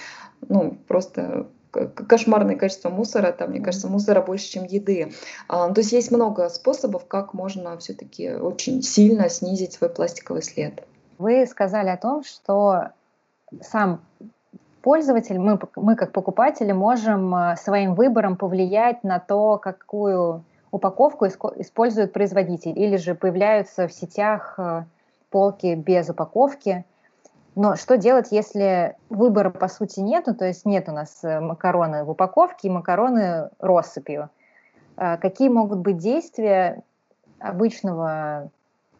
ну, 0.48 0.76
просто 0.88 1.46
кошмарное 1.84 2.56
количество 2.56 2.88
мусора, 2.88 3.32
там, 3.32 3.50
мне 3.50 3.60
кажется, 3.60 3.88
мусора 3.88 4.22
больше, 4.22 4.48
чем 4.48 4.64
еды. 4.64 5.12
А, 5.48 5.70
то 5.72 5.80
есть 5.80 5.92
есть 5.92 6.10
много 6.10 6.48
способов, 6.48 7.06
как 7.06 7.34
можно 7.34 7.76
все-таки 7.78 8.32
очень 8.32 8.82
сильно 8.82 9.28
снизить 9.28 9.74
свой 9.74 9.90
пластиковый 9.90 10.42
след. 10.42 10.86
Вы 11.18 11.46
сказали 11.46 11.88
о 11.88 11.96
том, 11.96 12.24
что 12.24 12.90
сам 13.62 14.02
пользователь, 14.86 15.40
мы, 15.40 15.58
мы 15.74 15.96
как 15.96 16.12
покупатели 16.12 16.70
можем 16.70 17.34
э, 17.34 17.56
своим 17.56 17.96
выбором 17.96 18.36
повлиять 18.36 19.02
на 19.02 19.18
то, 19.18 19.58
какую 19.58 20.44
упаковку 20.70 21.26
использует 21.26 22.12
производитель, 22.12 22.78
или 22.78 22.96
же 22.96 23.16
появляются 23.16 23.88
в 23.88 23.92
сетях 23.92 24.54
э, 24.58 24.84
полки 25.30 25.74
без 25.74 26.08
упаковки– 26.08 26.84
но 27.56 27.74
что 27.74 27.96
делать, 27.96 28.32
если 28.32 28.96
выбора 29.08 29.48
по 29.48 29.68
сути 29.68 30.00
нету, 30.00 30.34
то 30.34 30.44
есть 30.44 30.66
нет 30.66 30.90
у 30.90 30.92
нас 30.92 31.24
э, 31.24 31.40
макароны 31.40 32.04
в 32.04 32.10
упаковке 32.10 32.68
и 32.68 32.70
макароны 32.70 33.48
россыпью? 33.58 34.28
А 34.98 35.16
какие 35.16 35.48
могут 35.48 35.78
быть 35.78 35.96
действия 35.96 36.82
обычного 37.38 38.50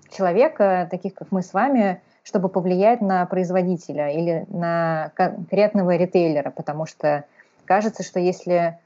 человека, 0.08 0.88
таких 0.90 1.12
как 1.12 1.32
мы 1.32 1.42
с 1.42 1.52
вами, 1.52 2.00
чтобы 2.26 2.48
повлиять 2.48 3.00
на 3.00 3.24
производителя 3.26 4.10
или 4.10 4.46
на 4.48 5.12
конкретного 5.14 5.94
ритейлера? 5.94 6.50
Потому 6.50 6.84
что 6.84 7.24
кажется, 7.66 8.02
что 8.02 8.18
если 8.18 8.76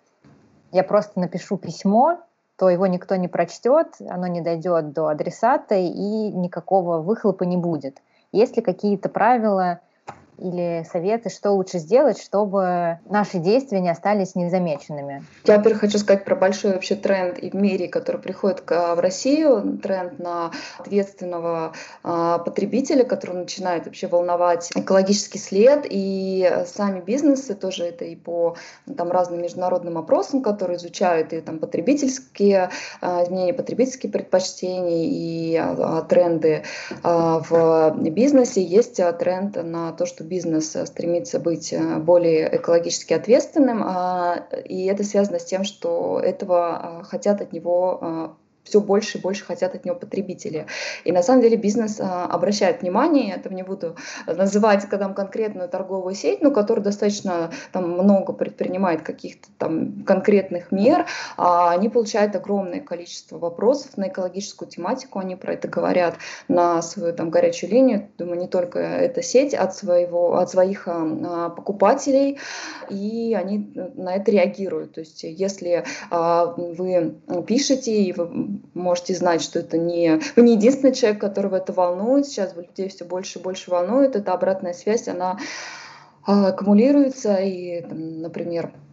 я 0.72 0.84
просто 0.84 1.18
напишу 1.18 1.56
письмо, 1.56 2.18
то 2.58 2.68
его 2.68 2.86
никто 2.86 3.16
не 3.16 3.28
прочтет, 3.28 3.94
оно 4.10 4.26
не 4.26 4.42
дойдет 4.42 4.92
до 4.92 5.08
адресата 5.08 5.74
и 5.74 5.88
никакого 5.88 6.98
выхлопа 6.98 7.44
не 7.44 7.56
будет. 7.56 8.02
Есть 8.30 8.58
ли 8.58 8.62
какие-то 8.62 9.08
правила 9.08 9.80
или 10.40 10.86
советы, 10.90 11.28
что 11.30 11.52
лучше 11.52 11.78
сделать, 11.78 12.20
чтобы 12.20 12.98
наши 13.08 13.38
действия 13.38 13.80
не 13.80 13.90
остались 13.90 14.34
незамеченными? 14.34 15.24
Я, 15.44 15.58
во-первых, 15.58 15.80
хочу 15.80 15.98
сказать 15.98 16.24
про 16.24 16.34
большой 16.34 16.72
вообще 16.72 16.94
тренд 16.94 17.38
в 17.38 17.54
мире, 17.54 17.88
который 17.88 18.20
приходит 18.20 18.62
в 18.68 19.00
Россию, 19.00 19.78
тренд 19.82 20.18
на 20.18 20.50
ответственного 20.78 21.72
а, 22.02 22.38
потребителя, 22.38 23.04
который 23.04 23.36
начинает 23.36 23.86
вообще 23.86 24.06
волновать 24.06 24.70
экологический 24.74 25.38
след, 25.38 25.86
и 25.88 26.50
сами 26.66 27.00
бизнесы 27.00 27.54
тоже 27.54 27.84
это 27.84 28.04
и 28.04 28.16
по 28.16 28.56
там, 28.96 29.10
разным 29.10 29.42
международным 29.42 29.98
опросам, 29.98 30.42
которые 30.42 30.78
изучают 30.78 31.32
и 31.32 31.40
там 31.40 31.58
потребительские 31.58 32.70
а, 33.00 33.24
изменения, 33.24 33.52
потребительские 33.52 34.10
предпочтения 34.10 35.04
и 35.04 35.56
а, 35.56 36.02
тренды 36.02 36.62
в 37.02 37.96
бизнесе, 38.10 38.62
есть 38.62 39.00
тренд 39.18 39.56
на 39.62 39.92
то, 39.92 40.06
что 40.06 40.24
бизнес 40.30 40.76
стремится 40.86 41.38
быть 41.40 41.74
более 41.98 42.56
экологически 42.56 43.12
ответственным, 43.12 43.84
и 44.64 44.84
это 44.86 45.04
связано 45.04 45.38
с 45.38 45.44
тем, 45.44 45.64
что 45.64 46.20
этого 46.24 47.02
хотят 47.04 47.42
от 47.42 47.52
него 47.52 48.36
все 48.70 48.80
больше 48.80 49.18
и 49.18 49.20
больше 49.20 49.44
хотят 49.44 49.74
от 49.74 49.84
него 49.84 49.96
потребители. 49.96 50.66
И 51.04 51.10
на 51.10 51.22
самом 51.22 51.42
деле 51.42 51.56
бизнес 51.56 51.98
а, 52.00 52.26
обращает 52.26 52.82
внимание, 52.82 53.28
я 53.28 53.34
это 53.34 53.52
не 53.52 53.64
буду 53.64 53.96
называть 54.26 54.88
когда 54.88 55.10
там 55.10 55.14
конкретную 55.14 55.68
торговую 55.68 56.14
сеть, 56.14 56.40
но 56.40 56.50
которая 56.52 56.84
достаточно 56.84 57.50
там 57.72 57.90
много 57.90 58.32
предпринимает 58.32 59.02
каких-то 59.02 59.48
там 59.58 60.04
конкретных 60.04 60.70
мер, 60.70 61.06
а 61.36 61.72
они 61.72 61.88
получают 61.88 62.36
огромное 62.36 62.80
количество 62.80 63.38
вопросов 63.38 63.96
на 63.96 64.08
экологическую 64.08 64.68
тематику, 64.68 65.18
они 65.18 65.34
про 65.34 65.54
это 65.54 65.66
говорят 65.66 66.14
на 66.48 66.80
свою 66.82 67.12
там 67.12 67.30
горячую 67.30 67.70
линию, 67.70 68.08
думаю, 68.18 68.40
не 68.40 68.46
только 68.46 68.78
эта 68.78 69.22
сеть 69.22 69.54
от 69.54 69.74
своего, 69.74 70.36
от 70.36 70.50
своих 70.50 70.86
а, 70.86 71.50
покупателей, 71.50 72.38
и 72.88 73.36
они 73.38 73.72
на 73.74 74.14
это 74.14 74.30
реагируют. 74.30 74.92
То 74.92 75.00
есть 75.00 75.24
если 75.24 75.84
а, 76.10 76.54
вы 76.56 77.16
пишете 77.46 77.92
и 77.92 78.12
вы 78.12 78.59
можете 78.74 79.14
знать, 79.14 79.42
что 79.42 79.58
это 79.60 79.78
не... 79.78 80.20
Вы 80.36 80.42
не 80.42 80.54
единственный 80.54 80.94
человек, 80.94 81.20
которого 81.20 81.56
это 81.56 81.72
волнует. 81.72 82.26
Сейчас 82.26 82.54
людей 82.56 82.88
все 82.88 83.04
больше 83.04 83.38
и 83.38 83.42
больше 83.42 83.70
волнует. 83.70 84.16
Эта 84.16 84.32
обратная 84.32 84.72
связь, 84.72 85.08
она 85.08 85.38
а, 86.26 86.48
аккумулируется. 86.48 87.36
И, 87.36 87.82
например, 87.82 88.72
а, 88.74 88.89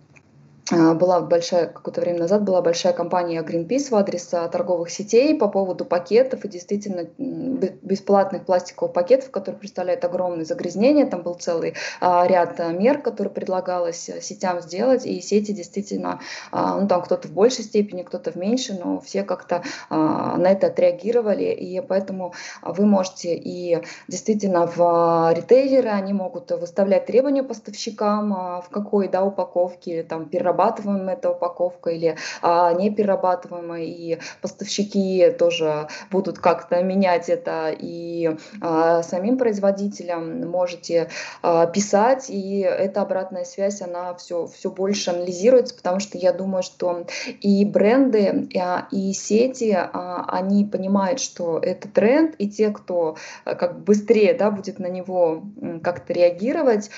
была 0.72 1.22
большая, 1.22 1.68
какое-то 1.68 2.02
время 2.02 2.20
назад 2.20 2.44
была 2.44 2.62
большая 2.62 2.92
кампания 2.94 3.42
Greenpeace 3.42 3.90
в 3.90 3.96
адрес 3.96 4.34
а, 4.34 4.48
торговых 4.50 4.90
сетей 4.90 5.38
по 5.38 5.48
поводу 5.48 5.86
пакетов. 5.86 6.44
И 6.44 6.50
действительно 6.50 7.08
бесплатных 7.18 8.46
пластиковых 8.46 8.94
пакетов, 8.94 9.32
которые 9.32 9.60
представляют 9.60 10.04
огромные 10.04 10.46
загрязнения. 10.46 11.06
Там 11.06 11.22
был 11.22 11.36
целый 11.36 11.76
а, 12.02 12.28
ряд 12.28 12.60
мер, 12.74 13.02
которые 13.02 13.34
предлагалось 13.34 14.10
сетям 14.22 14.62
сделать, 14.62 15.06
и 15.06 15.22
сети 15.22 15.54
действительно, 15.54 16.20
ну 16.52 16.88
там 16.88 17.02
кто-то 17.02 17.28
в 17.28 17.32
большей 17.32 17.64
степени, 17.64 18.04
кто-то 18.04 18.32
в 18.32 18.36
меньшей, 18.36 18.78
но 18.78 19.00
все 19.00 19.24
как-то 19.24 19.64
на 19.90 20.46
это 20.46 20.68
отреагировали, 20.68 21.46
и 21.46 21.80
поэтому 21.82 22.34
вы 22.62 22.86
можете 22.86 23.36
и 23.36 23.82
действительно 24.08 24.68
в 24.68 25.34
ритейлеры, 25.34 25.90
они 25.90 26.14
могут 26.14 26.52
выставлять 26.52 27.06
требования 27.06 27.44
поставщикам, 27.44 28.62
в 28.62 28.70
какой 28.70 29.08
да, 29.08 29.24
упаковке, 29.24 30.04
там, 30.04 30.26
переработки 30.26 30.57
перерабатываемая 30.58 31.16
эта 31.16 31.32
упаковка 31.32 31.92
или 31.92 32.18
а, 32.42 32.74
не 32.74 32.90
перерабатываемая, 32.90 33.84
и 33.84 34.20
поставщики 34.42 35.30
тоже 35.38 35.88
будут 36.12 36.40
как-то 36.40 36.82
менять 36.84 37.30
это, 37.30 37.74
и 37.78 38.38
а, 38.62 39.04
самим 39.04 39.38
производителям 39.38 40.42
можете 40.50 41.10
а, 41.42 41.68
писать, 41.68 42.30
и 42.30 42.60
эта 42.60 43.02
обратная 43.02 43.46
связь, 43.46 43.82
она 43.82 44.14
все, 44.16 44.48
все 44.48 44.70
больше 44.70 45.12
анализируется, 45.12 45.76
потому 45.76 46.00
что 46.00 46.18
я 46.18 46.34
думаю, 46.34 46.64
что 46.64 47.06
и 47.42 47.66
бренды, 47.66 48.48
и, 48.50 48.60
а, 48.60 48.88
и 48.92 49.14
сети, 49.14 49.72
а, 49.78 50.26
они 50.28 50.66
понимают, 50.66 51.20
что 51.20 51.60
это 51.60 51.88
тренд, 51.88 52.36
и 52.38 52.50
те, 52.50 52.72
кто 52.72 53.18
а, 53.46 53.56
как 53.56 53.84
быстрее 53.84 54.34
да, 54.34 54.52
будет 54.52 54.80
на 54.80 54.88
него 54.88 55.44
как-то 55.84 56.14
реагировать, 56.14 56.90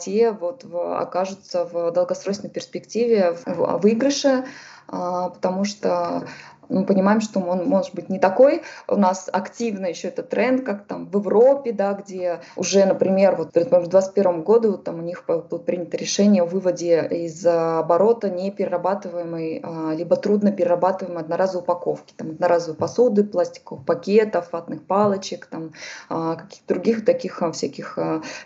те 0.00 0.30
вот 0.32 0.64
окажутся 0.72 1.64
в 1.64 1.92
долгосрочной 1.92 2.50
перспективе 2.50 2.89
перспективе 2.90 3.36
выигрыша, 3.46 4.44
а, 4.88 5.30
потому 5.30 5.64
что 5.64 6.26
мы 6.68 6.84
понимаем, 6.84 7.20
что 7.20 7.40
он 7.40 7.68
может 7.68 7.94
быть 7.94 8.08
не 8.08 8.18
такой. 8.18 8.62
У 8.86 8.96
нас 8.96 9.28
активно 9.32 9.86
еще 9.86 10.08
этот 10.08 10.28
тренд, 10.28 10.64
как 10.64 10.84
там 10.86 11.06
в 11.06 11.16
Европе, 11.16 11.72
да, 11.72 11.94
где 11.94 12.40
уже, 12.54 12.84
например, 12.86 13.34
вот 13.34 13.48
в 13.48 13.52
2021 13.52 14.42
году 14.42 14.78
там 14.78 15.00
у 15.00 15.02
них 15.02 15.24
было 15.26 15.40
принято 15.40 15.96
решение 15.96 16.42
о 16.42 16.46
выводе 16.46 17.06
из 17.10 17.44
оборота 17.44 18.30
неперерабатываемой, 18.30 19.60
а, 19.62 19.92
либо 19.94 20.16
трудно 20.16 20.52
перерабатываемой 20.52 21.22
одноразовой 21.22 21.64
упаковки, 21.64 22.14
там 22.16 22.30
одноразовой 22.30 22.76
посуды, 22.76 23.24
пластиковых 23.24 23.84
пакетов, 23.84 24.52
ватных 24.52 24.84
палочек, 24.84 25.46
там 25.46 25.72
а, 26.08 26.36
каких-то 26.36 26.74
других 26.74 27.04
таких 27.04 27.42
всяких 27.52 27.98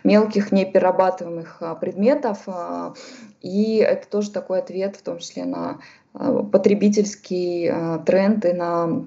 мелких 0.02 0.50
неперерабатываемых 0.50 1.62
предметов. 1.80 2.46
И 3.44 3.76
это 3.76 4.08
тоже 4.08 4.30
такой 4.30 4.60
ответ, 4.60 4.96
в 4.96 5.02
том 5.02 5.18
числе 5.18 5.44
на 5.44 5.78
э, 6.14 6.42
потребительский 6.50 7.68
э, 7.70 7.98
тренд 8.06 8.42
на 8.54 9.04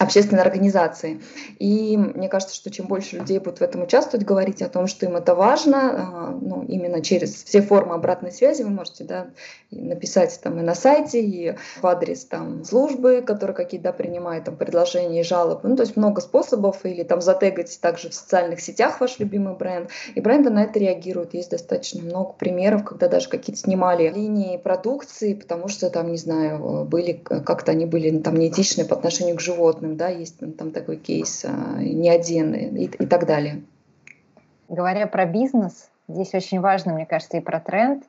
общественной 0.00 0.40
организации. 0.40 1.20
И 1.58 1.96
мне 1.98 2.28
кажется, 2.28 2.54
что 2.54 2.70
чем 2.70 2.86
больше 2.86 3.18
людей 3.18 3.38
будут 3.38 3.58
в 3.58 3.62
этом 3.62 3.82
участвовать, 3.82 4.24
говорить 4.24 4.62
о 4.62 4.70
том, 4.70 4.86
что 4.86 5.04
им 5.04 5.14
это 5.14 5.34
важно, 5.34 5.78
а, 5.78 6.38
ну, 6.40 6.64
именно 6.66 7.02
через 7.02 7.44
все 7.44 7.60
формы 7.60 7.94
обратной 7.94 8.32
связи 8.32 8.62
вы 8.62 8.70
можете 8.70 9.04
да, 9.04 9.26
написать 9.70 10.40
там 10.42 10.58
и 10.58 10.62
на 10.62 10.74
сайте, 10.74 11.20
и 11.20 11.54
в 11.82 11.86
адрес 11.86 12.24
там 12.24 12.64
службы, 12.64 13.22
которые 13.26 13.54
какие-то 13.54 13.84
да, 13.84 13.92
принимают 13.92 14.46
там 14.46 14.56
предложения 14.56 15.20
и 15.20 15.22
жалобы. 15.22 15.68
Ну, 15.68 15.76
то 15.76 15.82
есть 15.82 15.98
много 15.98 16.22
способов, 16.22 16.86
или 16.86 17.02
там 17.02 17.20
затегать 17.20 17.78
также 17.82 18.08
в 18.08 18.14
социальных 18.14 18.62
сетях 18.62 19.00
ваш 19.00 19.18
любимый 19.18 19.54
бренд. 19.54 19.90
И 20.14 20.20
бренды 20.22 20.48
на 20.48 20.62
это 20.62 20.78
реагируют. 20.78 21.34
Есть 21.34 21.50
достаточно 21.50 22.02
много 22.02 22.32
примеров, 22.32 22.84
когда 22.84 23.06
даже 23.08 23.28
какие-то 23.28 23.60
снимали 23.60 24.08
линии 24.08 24.56
продукции, 24.56 25.34
потому 25.34 25.68
что 25.68 25.90
там, 25.90 26.10
не 26.10 26.16
знаю, 26.16 26.86
были 26.86 27.12
как-то 27.12 27.72
они 27.72 27.84
были 27.84 28.18
там 28.18 28.36
неэтичны 28.36 28.86
по 28.86 28.96
отношению 28.96 29.36
к 29.36 29.40
животным 29.40 29.89
да, 29.96 30.08
есть 30.08 30.38
там 30.56 30.70
такой 30.70 30.96
кейс, 30.96 31.44
а, 31.44 31.78
не 31.78 32.08
один 32.08 32.54
и, 32.54 32.84
и 32.84 33.06
так 33.06 33.26
далее. 33.26 33.62
Говоря 34.68 35.06
про 35.06 35.26
бизнес, 35.26 35.88
здесь 36.08 36.34
очень 36.34 36.60
важно, 36.60 36.94
мне 36.94 37.06
кажется, 37.06 37.36
и 37.36 37.40
про 37.40 37.60
тренд, 37.60 38.04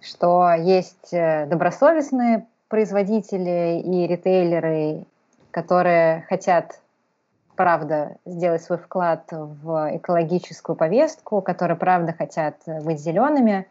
что 0.00 0.52
есть 0.52 1.12
э, 1.12 1.46
добросовестные 1.46 2.46
производители 2.68 3.80
и 3.80 4.06
ритейлеры, 4.06 5.04
которые 5.50 6.24
хотят, 6.28 6.80
правда, 7.56 8.16
сделать 8.24 8.62
свой 8.62 8.78
вклад 8.78 9.24
в 9.30 9.96
экологическую 9.96 10.76
повестку, 10.76 11.42
которые, 11.42 11.76
правда, 11.76 12.14
хотят 12.16 12.56
быть 12.84 13.00
зелеными, 13.00 13.66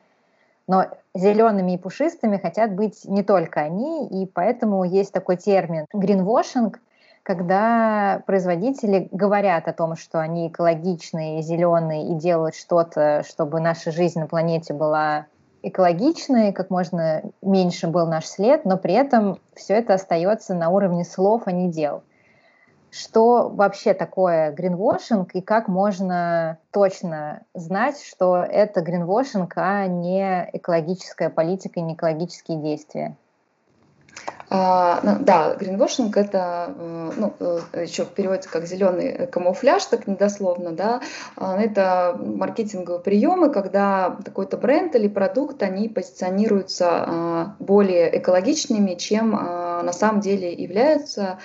но 0.67 0.87
зелеными 1.15 1.75
и 1.75 1.77
пушистыми 1.77 2.37
хотят 2.37 2.73
быть 2.73 3.05
не 3.05 3.23
только 3.23 3.61
они, 3.61 4.07
и 4.07 4.25
поэтому 4.25 4.83
есть 4.83 5.13
такой 5.13 5.37
термин 5.37 5.85
гринвошинг, 5.93 6.79
когда 7.27 8.23
производители 8.25 9.09
говорят 9.11 9.67
о 9.67 9.73
том, 9.73 9.97
что 9.97 10.21
они 10.21 10.47
экологичные, 10.47 11.41
зеленые 11.41 12.07
и 12.07 12.15
делают 12.15 12.55
что-то, 12.55 13.25
чтобы 13.27 13.59
наша 13.59 13.91
жизнь 13.91 14.17
на 14.17 14.27
планете 14.27 14.73
была 14.73 15.25
экологичной, 15.61 16.53
как 16.53 16.69
можно 16.69 17.23
меньше 17.41 17.87
был 17.87 18.07
наш 18.07 18.27
след, 18.27 18.63
но 18.63 18.77
при 18.77 18.93
этом 18.93 19.41
все 19.55 19.73
это 19.73 19.95
остается 19.95 20.55
на 20.55 20.69
уровне 20.69 21.03
слов, 21.03 21.41
а 21.47 21.51
не 21.51 21.69
дел. 21.69 22.01
Что 22.91 23.49
вообще 23.49 23.93
такое 23.93 24.53
гринвошинг 24.53 25.35
и 25.35 25.41
как 25.41 25.67
можно 25.67 26.59
точно 26.71 27.41
знать, 27.53 28.01
что 28.01 28.37
это 28.37 28.79
гринвошинг, 28.79 29.51
а 29.57 29.85
не 29.87 30.49
экологическая 30.53 31.29
политика 31.29 31.81
и 31.81 31.83
не 31.83 31.95
экологические 31.95 32.61
действия? 32.61 33.17
А, 34.49 35.01
ну, 35.03 35.17
да, 35.19 35.55
гринвошинг 35.55 36.15
это, 36.15 36.73
э, 36.77 37.11
ну, 37.17 37.33
э, 37.39 37.83
еще 37.83 38.05
переводится 38.05 38.49
как 38.49 38.65
зеленый 38.65 39.27
камуфляж, 39.27 39.85
так 39.85 40.07
недословно, 40.07 40.71
да, 40.71 41.01
а, 41.35 41.59
это 41.61 42.17
маркетинговые 42.17 43.01
приемы, 43.01 43.49
когда 43.49 44.15
какой-то 44.23 44.55
бренд 44.55 44.95
или 44.95 45.09
продукт, 45.09 45.61
они 45.63 45.89
позиционируются 45.89 46.87
а, 46.89 47.55
более 47.59 48.17
экологичными, 48.17 48.93
чем 48.95 49.35
на 49.83 49.93
самом 49.93 50.21
деле 50.21 50.51
являются. 50.53 51.39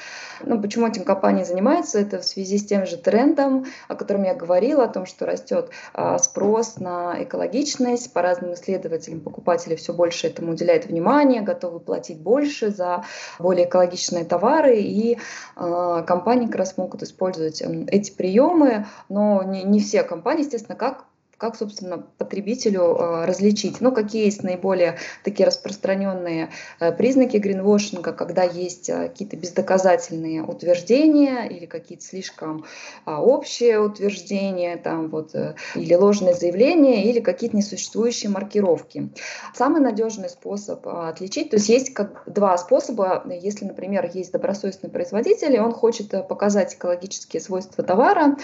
Ну, 0.45 0.61
почему 0.61 0.87
этим 0.87 1.05
компания 1.05 1.45
занимается? 1.45 1.99
Это 1.99 2.19
в 2.19 2.25
связи 2.25 2.59
с 2.59 2.67
тем 2.67 2.87
же 2.87 2.97
трендом, 2.97 3.67
о 3.89 3.95
котором 3.95 4.25
я 4.25 4.35
говорила, 4.35 4.85
о 4.85 4.89
том, 4.89 5.07
что 5.07 5.27
растет 5.27 5.71
спрос 6.19 6.79
на 6.79 7.23
экологичность. 7.23 8.13
По 8.13 8.23
разным 8.23 8.55
исследователям 8.55 9.21
покупатели 9.21 9.77
все 9.77 9.93
больше 9.93 10.27
этому 10.27 10.53
уделяют 10.53 10.87
внимание, 10.87 11.43
готовы 11.43 11.81
платить 11.81 12.21
больше 12.21 12.71
за 12.71 13.05
более 13.39 13.67
экологичные 13.67 14.25
товары, 14.25 14.81
и 14.81 15.19
э, 15.57 16.05
компании 16.07 16.47
как 16.47 16.57
раз 16.57 16.77
могут 16.77 17.03
использовать 17.03 17.63
эти 17.89 18.11
приемы, 18.13 18.87
но 19.09 19.43
не, 19.43 19.63
не 19.63 19.81
все 19.81 20.03
компании, 20.03 20.45
естественно, 20.45 20.77
как 20.77 21.05
как, 21.43 21.57
собственно, 21.57 21.99
потребителю 22.19 22.83
э, 22.83 23.25
различить. 23.25 23.81
Ну, 23.81 23.91
какие 23.91 24.27
есть 24.27 24.45
наиболее 24.45 24.99
такие 25.25 25.45
распространенные 25.45 26.51
э, 26.79 26.93
признаки 26.93 27.39
гринвошинга, 27.39 28.13
когда 28.13 28.45
есть 28.45 28.89
э, 28.89 29.09
какие-то 29.09 29.37
бездоказательные 29.37 30.45
утверждения 30.45 31.49
или 31.49 31.67
какие-то 31.67 32.05
слишком 32.05 32.65
а, 33.05 33.21
общие 33.21 33.81
утверждения, 33.81 34.77
там 34.77 35.09
вот, 35.09 35.35
или 35.75 35.95
ложные 35.95 36.35
заявления, 36.35 37.11
или 37.11 37.19
какие-то 37.19 37.57
несуществующие 37.57 38.31
маркировки. 38.31 39.11
Самый 39.53 39.81
надежный 39.81 40.29
способ 40.29 40.87
отличить, 40.87 41.51
то 41.51 41.57
есть 41.57 41.69
есть 41.69 41.93
как 41.93 42.23
два 42.27 42.57
способа, 42.57 43.25
если, 43.29 43.65
например, 43.65 44.09
есть 44.15 44.31
добросовестный 44.31 44.91
производитель, 44.91 45.57
и 45.57 45.59
он 45.59 45.73
хочет 45.73 46.11
показать 46.29 46.75
экологические 46.75 47.41
свойства 47.43 47.83
товара, 47.83 48.37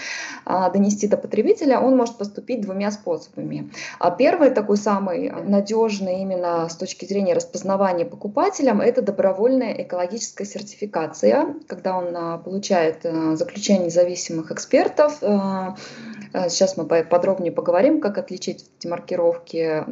а, 0.43 0.69
донести 0.69 1.07
до 1.07 1.15
потребителя, 1.15 1.79
он 1.79 1.95
может 1.95 2.17
поступить 2.17 2.59
двумя 2.59 2.88
способами. 2.91 3.71
А 3.99 4.11
первый, 4.11 4.51
такой 4.51 4.77
самый 4.77 5.29
надежный 5.29 6.21
именно 6.21 6.67
с 6.69 6.75
точки 6.75 7.05
зрения 7.05 7.33
распознавания 7.33 8.05
покупателям, 8.05 8.81
это 8.81 9.01
добровольная 9.01 9.73
экологическая 9.73 10.45
сертификация, 10.45 11.55
когда 11.67 11.97
он 11.97 12.15
а, 12.15 12.37
получает 12.37 13.05
а, 13.05 13.35
заключение 13.35 13.85
независимых 13.85 14.51
экспертов. 14.51 15.19
Сейчас 16.31 16.77
мы 16.77 16.85
подробнее 16.85 17.51
поговорим, 17.51 17.99
как 17.99 18.19
отличить 18.19 18.69
эти 18.77 18.87
маркировки 18.87 19.83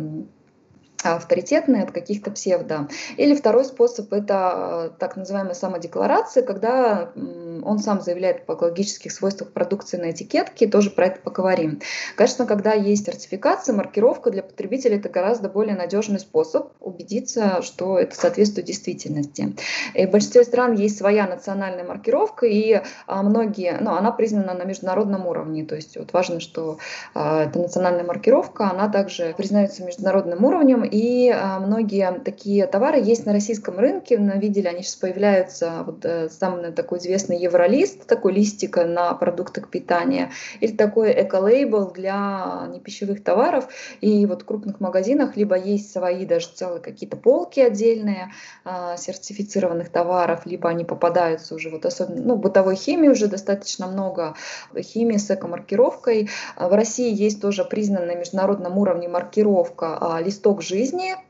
авторитетные 1.04 1.84
от 1.84 1.92
каких-то 1.92 2.32
псевдо. 2.32 2.88
Или 3.18 3.36
второй 3.36 3.66
способ– 3.66 4.12
это 4.14 4.94
так 5.00 5.16
называемая 5.16 5.54
самодекларация, 5.54 6.44
когда 6.44 7.12
он 7.16 7.80
сам 7.80 8.02
заявляет 8.02 8.46
по 8.46 8.54
экологических 8.54 9.12
свойствах 9.12 9.52
продукции 9.52 9.98
на 9.98 10.12
этикетке, 10.12 10.68
тоже 10.68 10.90
про 10.90 11.08
это 11.08 11.20
поговорим. 11.20 11.82
Конечно, 12.16 12.46
когда 12.46 12.74
есть 12.74 13.06
сертификация, 13.06 13.76
маркировка 13.76 14.32
для 14.32 14.44
потребителя 14.44 14.98
это 14.98 15.10
гораздо 15.10 15.50
более 15.50 15.76
надежный 15.76 16.20
способ 16.20 16.72
убедиться, 16.80 17.62
что 17.62 18.00
это 18.00 18.16
соответствует 18.16 18.68
действительности. 18.68 19.56
И 19.94 20.06
в 20.06 20.12
большинстве 20.12 20.44
стран 20.44 20.74
есть 20.74 20.98
своя 20.98 21.28
национальная 21.28 21.84
маркировка, 21.84 22.46
и 22.46 22.82
а, 23.06 23.24
многие, 23.24 23.78
ну, 23.80 23.92
она 23.92 24.12
признана 24.12 24.54
на 24.54 24.64
международном 24.64 25.28
уровне, 25.28 25.66
то 25.66 25.76
есть 25.76 25.98
вот 25.98 26.14
важно, 26.14 26.40
что 26.40 26.78
а, 27.14 27.44
эта 27.44 27.60
национальная 27.60 28.04
маркировка, 28.04 28.70
она 28.70 28.90
также 28.90 29.34
признается 29.38 29.84
международным 29.84 30.44
уровнем, 30.44 30.87
и 30.92 31.30
а, 31.30 31.60
многие 31.60 32.12
такие 32.20 32.68
товары 32.68 33.00
есть 33.00 33.26
на 33.26 33.34
российском 33.34 33.80
рынке, 33.80 34.18
видели, 34.18 34.68
они 34.68 34.84
сейчас 34.84 34.96
появляются, 34.96 35.84
вот 35.86 36.06
э, 36.06 36.30
самый 36.30 36.72
такой 36.72 37.00
известный 37.00 37.40
евролист, 37.40 38.08
такой 38.08 38.34
листик 38.34 38.78
на 38.78 39.14
продуктах 39.14 39.70
питания, 39.70 40.32
или 40.60 40.72
такой 40.72 41.12
эколейбл 41.12 41.92
для 41.92 42.68
непищевых 42.74 43.24
товаров. 43.24 43.68
И 44.02 44.26
вот 44.26 44.44
в 44.44 44.46
крупных 44.46 44.80
магазинах 44.80 45.36
либо 45.36 45.58
есть 45.58 45.92
свои 45.92 46.26
даже 46.26 46.48
целые 46.54 46.82
какие-то 46.82 47.18
полки 47.18 47.60
отдельные 47.60 48.32
а, 48.64 48.98
сертифицированных 48.98 49.90
товаров, 49.90 50.46
либо 50.46 50.70
они 50.70 50.86
попадаются 50.86 51.56
уже 51.56 51.70
вот 51.70 51.86
особенно, 51.86 52.22
ну, 52.22 52.36
бытовой 52.36 52.76
химии 52.76 53.10
уже 53.10 53.28
достаточно 53.28 53.88
много 53.88 54.36
химии 54.80 55.18
с 55.18 55.30
эко-маркировкой. 55.30 56.30
В 56.56 56.74
России 56.74 57.14
есть 57.14 57.42
тоже 57.42 57.66
признанная 57.66 58.16
на 58.16 58.20
международном 58.20 58.78
уровне 58.78 59.08
маркировка 59.08 59.98
а, 60.00 60.22
«Листок 60.22 60.62
жизни», 60.62 60.77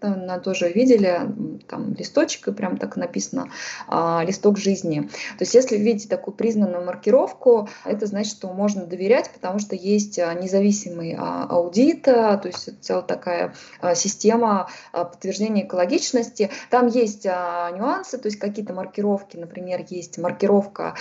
на 0.02 0.40
тоже 0.40 0.72
видели, 0.72 1.22
там 1.68 1.94
листочек, 1.94 2.48
и 2.48 2.52
прям 2.52 2.78
так 2.78 2.96
написано 2.96 3.50
а, 3.88 4.24
«Листок 4.26 4.58
жизни». 4.58 5.02
То 5.02 5.44
есть 5.44 5.54
если 5.54 5.78
видите 5.78 6.08
такую 6.08 6.36
признанную 6.36 6.86
маркировку, 6.86 7.70
это 7.86 8.06
значит, 8.06 8.34
что 8.34 8.48
можно 8.54 8.86
доверять, 8.86 9.32
потому 9.32 9.60
что 9.60 9.76
есть 9.76 10.20
а, 10.20 10.34
независимый 10.34 11.16
а, 11.18 11.46
аудит, 11.50 12.08
а, 12.08 12.38
то 12.38 12.48
есть 12.48 12.70
целая 12.82 13.04
такая 13.04 13.54
система 13.96 14.70
подтверждения 14.92 15.66
экологичности. 15.66 16.50
Там 16.70 16.88
есть 16.88 17.26
нюансы, 17.26 18.18
то 18.18 18.28
есть 18.28 18.40
какие-то 18.40 18.74
маркировки, 18.74 19.38
например, 19.38 19.86
есть 19.88 20.18
маркировка 20.18 20.96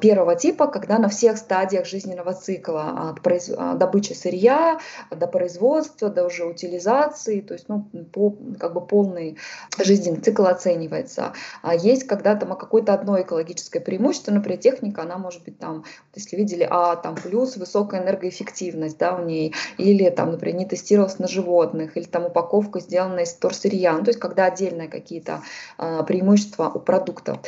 первого 0.00 0.36
типа, 0.36 0.66
когда 0.66 0.98
на 0.98 1.08
всех 1.08 1.38
стадиях 1.38 1.86
жизненного 1.86 2.34
цикла 2.34 3.10
от 3.10 3.78
добычи 3.78 4.12
сырья 4.12 4.78
до 5.10 5.26
производства, 5.26 6.10
до 6.10 6.26
уже 6.26 6.44
утилизации, 6.44 7.40
то 7.40 7.54
есть 7.54 7.68
ну, 7.68 7.87
по, 8.12 8.36
как 8.58 8.74
бы 8.74 8.80
полный 8.80 9.36
жизненный 9.78 10.20
цикл 10.20 10.44
оценивается. 10.44 11.32
А 11.62 11.74
есть 11.74 12.06
когда 12.06 12.34
там 12.34 12.56
какое-то 12.56 12.92
одно 12.92 13.20
экологическое 13.20 13.80
преимущество, 13.80 14.32
например, 14.32 14.58
техника, 14.58 15.02
она 15.02 15.18
может 15.18 15.44
быть 15.44 15.58
там, 15.58 15.84
если 16.14 16.36
видели, 16.36 16.66
а 16.68 16.96
там 16.96 17.14
плюс 17.16 17.56
высокая 17.56 18.02
энергоэффективность, 18.02 18.98
да, 18.98 19.16
в 19.16 19.24
ней, 19.24 19.54
или 19.76 20.08
там, 20.10 20.32
например, 20.32 20.58
не 20.58 20.66
тестировалась 20.66 21.18
на 21.18 21.28
животных, 21.28 21.96
или 21.96 22.04
там 22.04 22.26
упаковка 22.26 22.80
сделана 22.80 23.20
из 23.20 23.32
торсырья, 23.34 23.92
ну, 23.92 24.04
то 24.04 24.10
есть 24.10 24.18
когда 24.18 24.46
отдельные 24.46 24.88
какие-то 24.88 25.42
а, 25.76 26.02
преимущества 26.02 26.70
у 26.74 26.78
продуктов. 26.80 27.38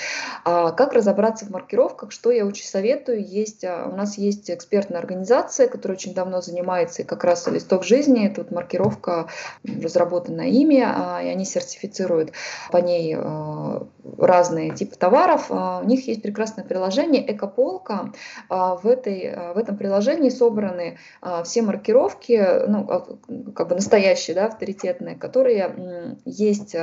А 0.45 0.71
как 0.73 0.93
разобраться 0.93 1.47
в 1.47 1.51
маркировках, 1.51 2.13
что 2.13 2.31
я 2.31 2.47
очень 2.47 2.67
советую, 2.67 3.25
есть, 3.27 3.65
а, 3.65 3.89
у 3.91 3.97
нас 3.97 4.19
есть 4.19 4.51
экспертная 4.51 4.99
организация, 4.99 5.69
которая 5.69 5.97
очень 5.97 6.15
давно 6.15 6.41
занимается 6.41 7.03
и 7.03 7.05
как 7.05 7.25
раз 7.25 7.47
листок 7.47 7.85
жизни, 7.85 8.27
это 8.27 8.43
вот 8.43 8.51
маркировка 8.51 9.29
разработанная 10.31 10.49
ими, 10.49 10.83
а, 10.85 11.21
и 11.23 11.29
они 11.29 11.45
сертифицируют 11.45 12.33
по 12.71 12.79
ней 12.79 13.17
а, 13.17 13.87
разные 14.19 14.75
типы 14.75 14.97
товаров, 14.97 15.47
а, 15.51 15.81
у 15.83 15.87
них 15.87 16.07
есть 16.07 16.23
прекрасное 16.23 16.65
приложение 16.65 17.31
Экополка. 17.33 18.13
А, 18.49 18.77
в, 18.77 18.87
этой, 18.87 19.33
а, 19.33 19.53
в 19.55 19.59
этом 19.59 19.77
приложении 19.77 20.31
собраны 20.31 20.99
все 21.45 21.63
маркировки, 21.63 22.67
ну, 22.69 22.87
как 23.55 23.69
бы 23.69 23.75
настоящие, 23.75 24.35
да, 24.35 24.47
авторитетные, 24.47 25.17
которые 25.17 26.17
есть 26.25 26.75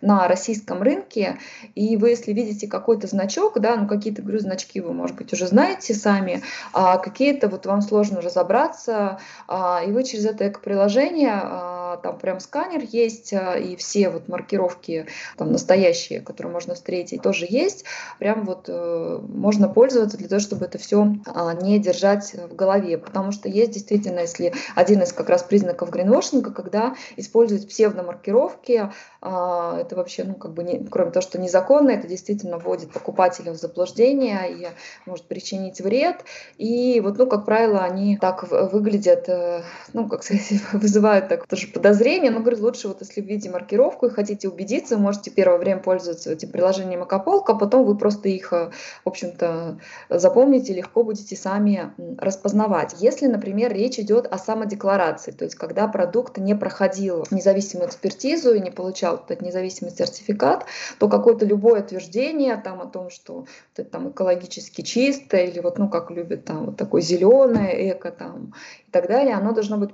на 0.00 0.28
российском 0.28 0.82
рынке. 0.82 1.38
И 1.74 1.96
вы, 1.96 2.10
если 2.10 2.32
видите 2.32 2.68
какой-то 2.68 3.06
значок, 3.06 3.58
да, 3.60 3.76
ну 3.76 3.86
какие-то, 3.86 4.22
говорю, 4.22 4.38
значки 4.38 4.80
вы, 4.80 4.92
может 4.92 5.16
быть, 5.16 5.32
уже 5.32 5.46
знаете 5.46 5.94
сами, 5.94 6.42
а 6.72 6.98
какие-то 6.98 7.48
вот 7.48 7.66
вам 7.66 7.82
сложно 7.82 8.20
разобраться, 8.20 9.18
и 9.48 9.90
вы 9.90 10.04
через 10.04 10.26
это 10.26 10.48
эко-приложение 10.48 11.98
там 12.02 12.18
прям 12.18 12.40
сканер 12.40 12.82
есть, 12.92 13.32
и 13.32 13.76
все 13.76 14.10
вот 14.10 14.28
маркировки 14.28 15.06
там 15.36 15.52
настоящие, 15.52 16.20
которые 16.20 16.52
можно 16.52 16.74
встретить, 16.74 17.22
тоже 17.22 17.46
есть. 17.48 17.84
Прям 18.18 18.44
вот 18.44 18.66
э, 18.68 19.18
можно 19.28 19.68
пользоваться 19.68 20.16
для 20.16 20.28
того, 20.28 20.40
чтобы 20.40 20.66
это 20.66 20.78
все 20.78 21.14
а, 21.26 21.54
не 21.54 21.78
держать 21.78 22.34
в 22.34 22.54
голове. 22.54 22.98
Потому 22.98 23.32
что 23.32 23.48
есть 23.48 23.72
действительно, 23.72 24.20
если 24.20 24.52
один 24.74 25.02
из 25.02 25.12
как 25.12 25.28
раз 25.28 25.42
признаков 25.42 25.90
гринвошинга, 25.90 26.52
когда 26.52 26.94
используют 27.16 27.68
псевдомаркировки, 27.68 28.90
а, 29.19 29.19
это 29.22 29.96
вообще, 29.96 30.24
ну, 30.24 30.34
как 30.34 30.54
бы, 30.54 30.64
не, 30.64 30.82
кроме 30.84 31.10
того, 31.10 31.20
что 31.22 31.38
незаконно, 31.38 31.90
это 31.90 32.08
действительно 32.08 32.56
вводит 32.56 32.90
покупателя 32.90 33.52
в 33.52 33.56
заблуждение 33.56 34.50
и 34.50 34.68
может 35.04 35.26
причинить 35.26 35.80
вред. 35.80 36.24
И 36.56 37.00
вот, 37.00 37.18
ну, 37.18 37.26
как 37.26 37.44
правило, 37.44 37.80
они 37.80 38.16
так 38.16 38.50
выглядят, 38.50 39.28
э, 39.28 39.62
ну, 39.92 40.08
как 40.08 40.22
сказать, 40.22 40.52
вызывают 40.72 41.28
так 41.28 41.46
тоже 41.46 41.66
подозрения. 41.66 42.30
Но, 42.30 42.40
говорю, 42.40 42.62
лучше 42.62 42.88
вот 42.88 43.02
если 43.02 43.20
видите 43.20 43.50
маркировку 43.50 44.06
и 44.06 44.10
хотите 44.10 44.48
убедиться, 44.48 44.96
можете 44.96 45.30
первое 45.30 45.58
время 45.58 45.80
пользоваться 45.82 46.32
этим 46.32 46.50
приложением 46.50 47.02
Акаполка, 47.02 47.52
а 47.52 47.56
потом 47.56 47.84
вы 47.84 47.98
просто 47.98 48.30
их, 48.30 48.54
э, 48.54 48.70
в 49.04 49.08
общем-то, 49.08 49.78
запомните, 50.08 50.72
легко 50.72 51.04
будете 51.04 51.36
сами 51.36 51.92
распознавать. 52.16 52.94
Если, 53.00 53.26
например, 53.26 53.70
речь 53.70 53.98
идет 53.98 54.26
о 54.32 54.38
самодекларации, 54.38 55.32
то 55.32 55.44
есть 55.44 55.56
когда 55.56 55.88
продукт 55.88 56.38
не 56.38 56.54
проходил 56.54 57.26
независимую 57.30 57.88
экспертизу 57.88 58.54
и 58.54 58.60
не 58.60 58.70
получал 58.70 59.09
получал 59.10 59.24
этот 59.24 59.42
независимый 59.42 59.92
сертификат, 59.92 60.64
то 60.98 61.08
какое-то 61.08 61.46
любое 61.46 61.82
утверждение 61.82 62.56
там 62.56 62.80
о 62.80 62.86
том, 62.86 63.10
что 63.10 63.46
это 63.76 63.88
там 63.88 64.10
экологически 64.10 64.82
чисто 64.82 65.36
или 65.36 65.60
вот, 65.60 65.78
ну, 65.78 65.88
как 65.88 66.10
любят 66.10 66.44
там 66.44 66.66
вот 66.66 66.76
такое 66.76 67.00
зеленое 67.00 67.92
эко 67.92 68.10
там 68.10 68.54
и 68.88 68.90
так 68.90 69.08
далее, 69.08 69.34
оно 69.34 69.52
должно 69.52 69.76
быть 69.76 69.90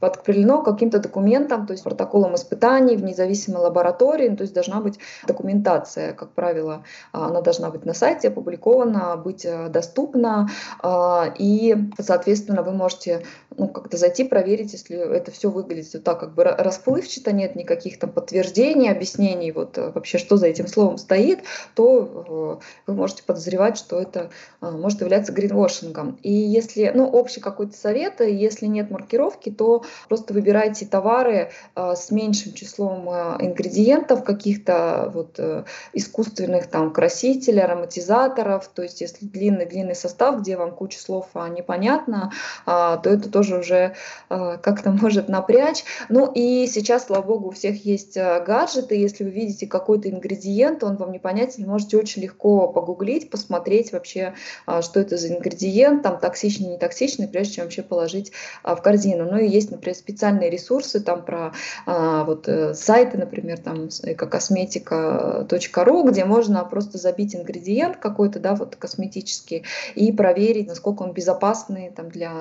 подкреплено 0.00 0.62
каким-то 0.62 0.98
документом, 0.98 1.66
то 1.66 1.72
есть 1.72 1.84
протоколом 1.84 2.34
испытаний 2.34 2.96
в 2.96 3.04
независимой 3.04 3.62
лаборатории, 3.62 4.28
ну, 4.28 4.36
то 4.36 4.42
есть 4.42 4.54
должна 4.54 4.80
быть 4.80 4.98
документация, 5.26 6.12
как 6.12 6.32
правило, 6.32 6.84
она 7.12 7.40
должна 7.40 7.70
быть 7.70 7.84
на 7.84 7.94
сайте 7.94 8.28
опубликована, 8.28 9.16
быть 9.16 9.44
э, 9.44 9.68
доступна, 9.68 10.48
а, 10.80 11.32
и, 11.38 11.76
соответственно, 12.00 12.62
вы 12.62 12.72
можете 12.72 13.22
ну, 13.56 13.68
как-то 13.68 13.96
зайти, 13.96 14.24
проверить, 14.24 14.72
если 14.72 14.96
это 14.96 15.30
все 15.30 15.50
выглядит 15.50 15.94
вот 15.94 16.04
так 16.04 16.20
как 16.20 16.34
бы 16.34 16.44
расплывчато, 16.44 17.32
нет 17.32 17.54
никаких 17.54 17.98
там 17.98 18.10
подтверждений, 18.10 18.51
объяснений, 18.90 19.52
вот 19.52 19.78
э, 19.78 19.90
вообще, 19.90 20.18
что 20.18 20.36
за 20.36 20.46
этим 20.46 20.66
словом 20.66 20.98
стоит, 20.98 21.40
то 21.74 22.60
э, 22.86 22.90
вы 22.90 22.94
можете 22.94 23.22
подозревать, 23.22 23.78
что 23.78 24.00
это 24.00 24.30
может 24.60 25.00
являться 25.00 25.32
гринвошингом. 25.32 26.18
И 26.22 26.32
если, 26.32 26.92
ну, 26.94 27.08
общий 27.08 27.40
какой-то 27.40 27.76
совет, 27.76 28.20
если 28.20 28.66
нет 28.66 28.90
маркировки, 28.90 29.50
то 29.50 29.84
просто 30.08 30.32
выбирайте 30.34 30.86
товары 30.86 31.50
а, 31.74 31.96
с 31.96 32.10
меньшим 32.10 32.52
числом 32.52 33.08
а, 33.08 33.36
ингредиентов, 33.40 34.24
каких-то 34.24 35.10
вот 35.12 35.34
э, 35.38 35.64
искусственных 35.92 36.68
там 36.68 36.92
красителей, 36.92 37.62
ароматизаторов. 37.62 38.68
То 38.68 38.82
есть 38.82 39.00
если 39.00 39.26
длинный-длинный 39.26 39.94
состав, 39.94 40.40
где 40.40 40.56
вам 40.56 40.72
куча 40.72 41.00
слов 41.00 41.28
а, 41.34 41.48
непонятно, 41.48 42.32
то 42.64 43.00
это 43.04 43.30
тоже 43.30 43.58
уже 43.58 43.94
э, 44.30 44.58
как-то 44.62 44.90
может 45.02 45.28
напрячь. 45.28 45.84
Ну 46.08 46.30
и 46.32 46.66
сейчас, 46.66 47.06
слава 47.06 47.22
богу, 47.22 47.48
у 47.48 47.52
всех 47.52 47.84
есть 47.84 48.16
э, 48.16 48.41
гаджеты. 48.42 48.94
Если 48.94 49.24
вы 49.24 49.30
видите 49.30 49.66
какой-то 49.66 50.10
ингредиент, 50.10 50.84
он 50.84 50.96
вам 50.96 51.12
непонятен, 51.12 51.66
можете 51.66 51.96
очень 51.96 52.22
легко 52.22 52.68
погуглить, 52.68 53.30
посмотреть 53.30 53.92
вообще, 53.92 54.34
э, 54.66 54.82
что 54.82 55.00
это 55.00 55.16
за 55.16 55.28
ингредиент, 55.28 56.02
там 56.02 56.18
токсичный, 56.18 56.68
не 56.68 56.78
токсичный, 56.78 57.28
прежде 57.28 57.54
чем 57.54 57.64
вообще 57.64 57.82
положить 57.82 58.32
э, 58.64 58.74
в 58.74 58.82
корзину. 58.82 59.30
Ну 59.30 59.38
и 59.38 59.48
есть, 59.48 59.70
например, 59.70 59.96
специальные 59.96 60.50
ресурсы 60.50 61.00
там 61.00 61.24
про 61.24 61.52
э, 61.86 62.24
вот 62.26 62.48
э, 62.48 62.74
сайты, 62.74 63.18
например, 63.18 63.58
там 63.58 63.88
экокосметика.ру, 64.02 66.10
где 66.10 66.24
можно 66.24 66.64
просто 66.64 66.98
забить 66.98 67.34
ингредиент 67.34 67.96
какой-то, 67.96 68.40
да, 68.40 68.54
вот 68.54 68.76
косметический, 68.76 69.64
и 69.94 70.12
проверить, 70.12 70.68
насколько 70.68 71.02
он 71.02 71.12
безопасный 71.12 71.90
там, 71.90 72.10
для 72.10 72.32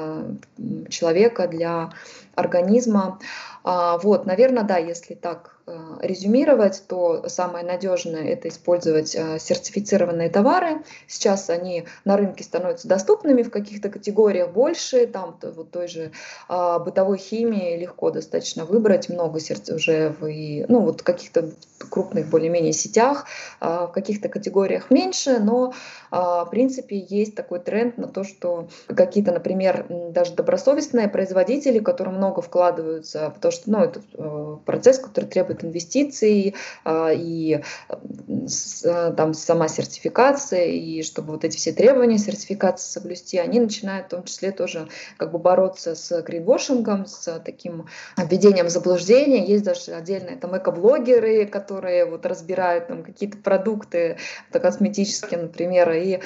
человека, 0.90 1.48
для 1.48 1.92
организма. 2.36 3.20
А, 3.64 3.98
вот, 4.00 4.26
наверное, 4.26 4.64
да, 4.64 4.78
если 4.78 5.14
так 5.14 5.60
э, 5.68 5.78
резюмировать, 6.02 6.84
то 6.88 7.28
самое 7.28 7.64
надежное 7.64 8.24
это 8.24 8.48
использовать 8.48 9.16
э, 9.16 9.38
сертифицированные 9.40 10.30
товары. 10.30 10.82
Сейчас 11.08 11.50
они 11.50 11.86
на 12.04 12.18
рынке 12.18 12.44
становятся 12.44 12.88
доступными 12.88 13.44
в 13.44 13.52
каких-то 13.52 13.90
категориях 13.90 14.50
больше, 14.50 15.06
там 15.06 15.38
вот 15.42 15.72
той 15.72 15.88
же 15.88 16.12
а, 16.48 16.80
бытовой 16.80 17.18
химии 17.20 17.78
легко 17.78 18.10
достаточно 18.10 18.66
выбрать, 18.66 19.10
много 19.10 19.40
уже 19.70 20.16
в 20.20 20.28
ну, 20.68 20.80
вот 20.80 21.04
каких-то 21.04 21.52
крупных 21.90 22.30
более-менее 22.30 22.74
сетях, 22.74 23.26
а, 23.60 23.88
в 23.88 23.92
каких-то 23.92 24.30
категориях 24.30 24.90
меньше, 24.90 25.40
но 25.40 25.74
в 26.12 26.48
принципе 26.52 26.98
есть 26.98 27.36
такой 27.36 27.60
тренд 27.60 27.98
на 27.98 28.08
то, 28.08 28.24
что 28.24 28.68
какие-то, 28.88 29.32
например, 29.32 29.86
даже 29.90 30.34
добросовестные 30.34 31.08
производители, 31.08 31.80
которые 31.80 32.16
много 32.16 32.42
вкладываются 32.42 33.34
то, 33.40 33.52
что 33.52 33.72
ну, 33.72 33.80
это 33.80 34.02
э, 34.14 34.58
процесс, 34.66 35.00
который 35.00 35.26
требует 35.26 35.64
инвестиций 35.64 36.56
э, 36.84 37.16
и 37.16 37.62
э, 37.90 39.14
там 39.16 39.34
сама 39.34 39.68
сертификация, 39.68 40.66
и 40.66 41.02
чтобы 41.04 41.32
вот 41.32 41.46
эти 41.46 41.58
все 41.58 41.72
требования 41.72 42.18
сертификации 42.18 42.92
соблюсти, 42.92 43.38
они 43.38 43.60
начинают 43.60 44.08
в 44.08 44.10
том 44.10 44.24
числе 44.24 44.52
тоже 44.52 44.90
как 45.18 45.32
бы 45.32 45.40
бороться 45.40 45.96
с 45.96 46.22
гринвошингом, 46.22 47.06
с 47.06 47.40
таким 47.46 47.88
введением 48.18 48.70
заблуждения. 48.70 49.46
Есть 49.46 49.64
даже 49.64 49.92
отдельные 49.92 50.36
там 50.36 50.58
экоблогеры, 50.58 51.46
которые 51.46 52.06
вот 52.06 52.26
разбирают 52.26 52.88
там 52.88 53.04
какие-то 53.04 53.38
продукты 53.38 54.18
косметические, 54.52 55.42
например, 55.42 55.90
и 56.02 56.20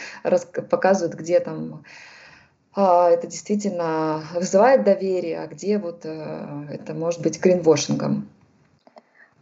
показывают, 0.70 1.16
где 1.16 1.40
там 1.40 1.84
а, 2.76 3.10
это 3.10 3.28
действительно 3.28 4.24
вызывает 4.34 4.84
доверие, 4.84 5.40
а 5.40 5.48
где 5.48 5.78
вот 5.78 6.02
э, 6.04 6.68
это 6.70 6.94
может 6.94 7.22
быть 7.22 7.40
гринвошингом. 7.42 8.28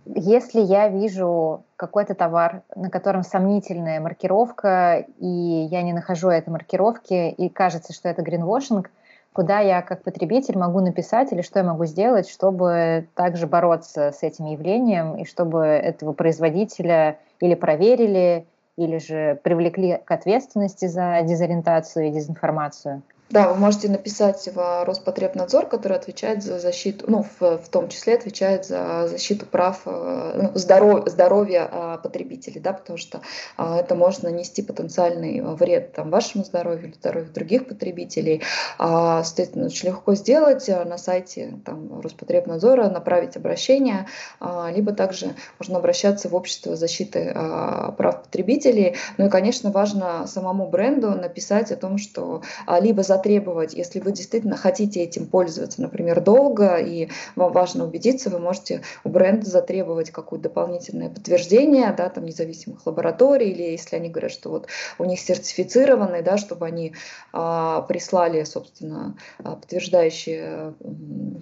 Если 0.05 0.59
я 0.59 0.89
вижу 0.89 1.63
какой-то 1.75 2.13
товар, 2.13 2.61
на 2.75 2.89
котором 2.89 3.23
сомнительная 3.23 4.01
маркировка, 4.01 5.05
и 5.17 5.27
я 5.27 5.81
не 5.81 5.93
нахожу 5.93 6.29
этой 6.29 6.49
маркировки, 6.49 7.29
и 7.29 7.49
кажется, 7.49 7.93
что 7.93 8.09
это 8.09 8.21
гринвошинг, 8.21 8.91
куда 9.31 9.61
я 9.61 9.81
как 9.81 10.03
потребитель 10.03 10.57
могу 10.57 10.79
написать 10.81 11.31
или 11.31 11.41
что 11.41 11.59
я 11.59 11.65
могу 11.65 11.85
сделать, 11.85 12.29
чтобы 12.29 13.07
также 13.15 13.47
бороться 13.47 14.11
с 14.11 14.21
этим 14.21 14.45
явлением, 14.45 15.17
и 15.17 15.25
чтобы 15.25 15.63
этого 15.65 16.13
производителя 16.13 17.17
или 17.39 17.55
проверили, 17.55 18.45
или 18.77 18.97
же 18.97 19.39
привлекли 19.43 19.97
к 20.03 20.11
ответственности 20.11 20.87
за 20.87 21.21
дезориентацию 21.23 22.07
и 22.07 22.11
дезинформацию? 22.11 23.03
Да, 23.33 23.47
вы 23.47 23.55
можете 23.55 23.89
написать 23.89 24.47
в 24.53 24.85
Роспотребнадзор, 24.85 25.65
который 25.65 25.97
отвечает 25.97 26.43
за 26.43 26.59
защиту, 26.59 27.05
ну, 27.07 27.25
в, 27.39 27.57
в 27.57 27.67
том 27.67 27.89
числе 27.89 28.13
отвечает 28.13 28.63
за 28.63 29.07
защиту 29.07 29.47
прав 29.47 29.81
э, 29.87 30.33
ну, 30.35 30.51
здоров, 30.53 31.09
здоровья 31.09 31.67
а, 31.71 31.97
потребителей, 31.97 32.61
да, 32.61 32.73
потому 32.73 32.99
что 32.99 33.21
а, 33.57 33.79
это 33.79 33.95
может 33.95 34.21
нанести 34.21 34.61
потенциальный 34.61 35.41
вред 35.41 35.93
там, 35.93 36.11
вашему 36.11 36.43
здоровью 36.43 36.89
или 36.89 36.93
здоровью 36.93 37.33
других 37.33 37.67
потребителей. 37.67 38.43
А, 38.77 39.23
соответственно, 39.23 39.65
очень 39.65 39.87
легко 39.87 40.13
сделать 40.13 40.67
на 40.67 40.99
сайте 40.99 41.57
там, 41.65 42.01
Роспотребнадзора, 42.01 42.87
направить 42.91 43.35
обращение, 43.35 44.05
а, 44.39 44.69
либо 44.71 44.93
также 44.93 45.33
можно 45.57 45.79
обращаться 45.79 46.29
в 46.29 46.35
общество 46.35 46.75
защиты 46.75 47.31
а, 47.33 47.93
прав 47.93 48.21
потребителей. 48.21 48.95
Ну 49.17 49.25
и, 49.25 49.29
конечно, 49.31 49.71
важно 49.71 50.27
самому 50.27 50.69
бренду 50.69 51.09
написать 51.15 51.71
о 51.71 51.77
том, 51.77 51.97
что 51.97 52.43
а, 52.67 52.79
либо 52.79 53.01
за 53.01 53.22
затребовать, 53.23 53.73
если 53.73 53.99
вы 54.01 54.11
действительно 54.11 54.57
хотите 54.57 55.01
этим 55.01 55.27
пользоваться, 55.27 55.81
например, 55.81 56.19
долго, 56.19 56.75
и 56.75 57.07
вам 57.37 57.53
важно 57.53 57.85
убедиться, 57.85 58.29
вы 58.29 58.39
можете 58.39 58.81
у 59.05 59.09
бренда 59.09 59.49
затребовать 59.49 60.11
какое-то 60.11 60.49
дополнительное 60.49 61.09
подтверждение, 61.09 61.93
да, 61.97 62.09
там 62.09 62.25
независимых 62.25 62.85
лабораторий, 62.85 63.51
или 63.51 63.63
если 63.63 63.95
они 63.95 64.09
говорят, 64.09 64.31
что 64.31 64.49
вот 64.49 64.67
у 64.99 65.05
них 65.05 65.21
сертифицированные, 65.21 66.21
да, 66.21 66.37
чтобы 66.37 66.65
они 66.65 66.93
а, 67.31 67.81
прислали, 67.83 68.43
собственно, 68.43 69.15
а, 69.41 69.55
подтверждающие 69.55 70.73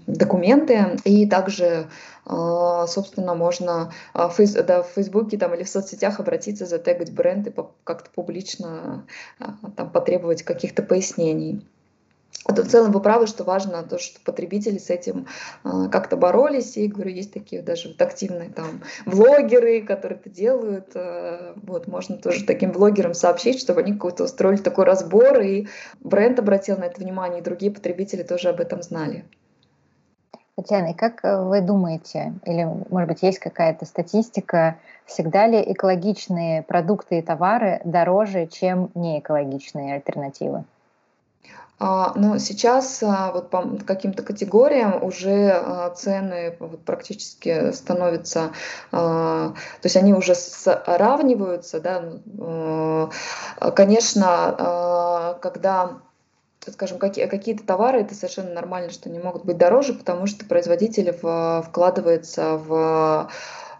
документы, 0.05 0.99
и 1.03 1.25
также 1.25 1.87
а, 2.25 2.85
собственно, 2.87 3.33
можно 3.33 3.91
а, 4.13 4.29
фейс, 4.29 4.53
да, 4.53 4.83
в 4.83 4.87
Фейсбуке 4.89 5.37
там, 5.37 5.53
или 5.53 5.63
в 5.63 5.69
соцсетях 5.69 6.19
обратиться, 6.19 6.65
затегать 6.65 7.11
бренд 7.11 7.47
и 7.47 7.53
как-то 7.83 8.09
публично 8.13 9.05
там, 9.75 9.89
потребовать 9.89 10.43
каких-то 10.43 10.83
пояснений. 10.83 11.65
Это 12.47 12.63
в 12.63 12.67
целом 12.67 12.91
вы 12.91 13.01
правы, 13.01 13.27
что 13.27 13.43
важно 13.43 13.83
то, 13.83 13.99
что 13.99 14.19
потребители 14.21 14.79
с 14.79 14.89
этим 14.89 15.27
э, 15.63 15.89
как-то 15.91 16.17
боролись. 16.17 16.75
И, 16.75 16.87
говорю, 16.87 17.11
есть 17.11 17.31
такие 17.31 17.61
даже 17.61 17.89
вот 17.89 18.01
активные 18.01 18.49
там 18.49 18.81
блогеры, 19.05 19.81
которые 19.81 20.19
это 20.19 20.29
делают. 20.29 20.91
Э, 20.95 21.53
вот, 21.55 21.87
можно 21.87 22.17
тоже 22.17 22.43
таким 22.45 22.71
блогерам 22.71 23.13
сообщить, 23.13 23.59
чтобы 23.59 23.81
они 23.81 23.93
какой-то 23.93 24.23
устроили 24.23 24.57
такой 24.57 24.85
разбор, 24.85 25.39
и 25.39 25.67
бренд 25.99 26.39
обратил 26.39 26.77
на 26.77 26.85
это 26.85 26.99
внимание, 26.99 27.41
и 27.41 27.43
другие 27.43 27.71
потребители 27.71 28.23
тоже 28.23 28.49
об 28.49 28.59
этом 28.59 28.81
знали. 28.81 29.23
Татьяна, 30.55 30.91
и 30.91 30.93
как 30.93 31.23
э, 31.23 31.43
вы 31.43 31.61
думаете, 31.61 32.33
или, 32.45 32.67
может 32.89 33.07
быть, 33.07 33.21
есть 33.21 33.39
какая-то 33.39 33.85
статистика, 33.85 34.77
всегда 35.05 35.45
ли 35.45 35.61
экологичные 35.73 36.63
продукты 36.63 37.19
и 37.19 37.21
товары 37.21 37.81
дороже, 37.85 38.47
чем 38.47 38.89
неэкологичные 38.95 39.95
альтернативы? 39.95 40.65
А, 41.83 42.13
но 42.15 42.37
сейчас 42.37 43.01
а, 43.01 43.31
вот 43.31 43.49
по 43.49 43.63
каким-то 43.87 44.21
категориям 44.21 45.03
уже 45.03 45.49
а, 45.49 45.89
цены 45.89 46.55
вот 46.59 46.85
практически 46.85 47.71
становятся, 47.71 48.51
то 48.91 49.55
есть 49.81 49.95
они 49.95 50.13
уже 50.13 50.35
сравниваются, 50.35 51.79
да. 51.79 53.09
Конечно, 53.71 55.37
когда 55.41 56.01
скажем, 56.67 56.99
какие, 56.99 57.25
какие-то 57.25 57.65
товары, 57.65 58.01
это 58.01 58.13
совершенно 58.13 58.53
нормально, 58.53 58.91
что 58.91 59.09
они 59.09 59.17
могут 59.17 59.45
быть 59.45 59.57
дороже, 59.57 59.95
потому 59.95 60.27
что 60.27 60.45
производитель 60.45 61.11
вкладывается 61.11 62.57
в 62.57 63.31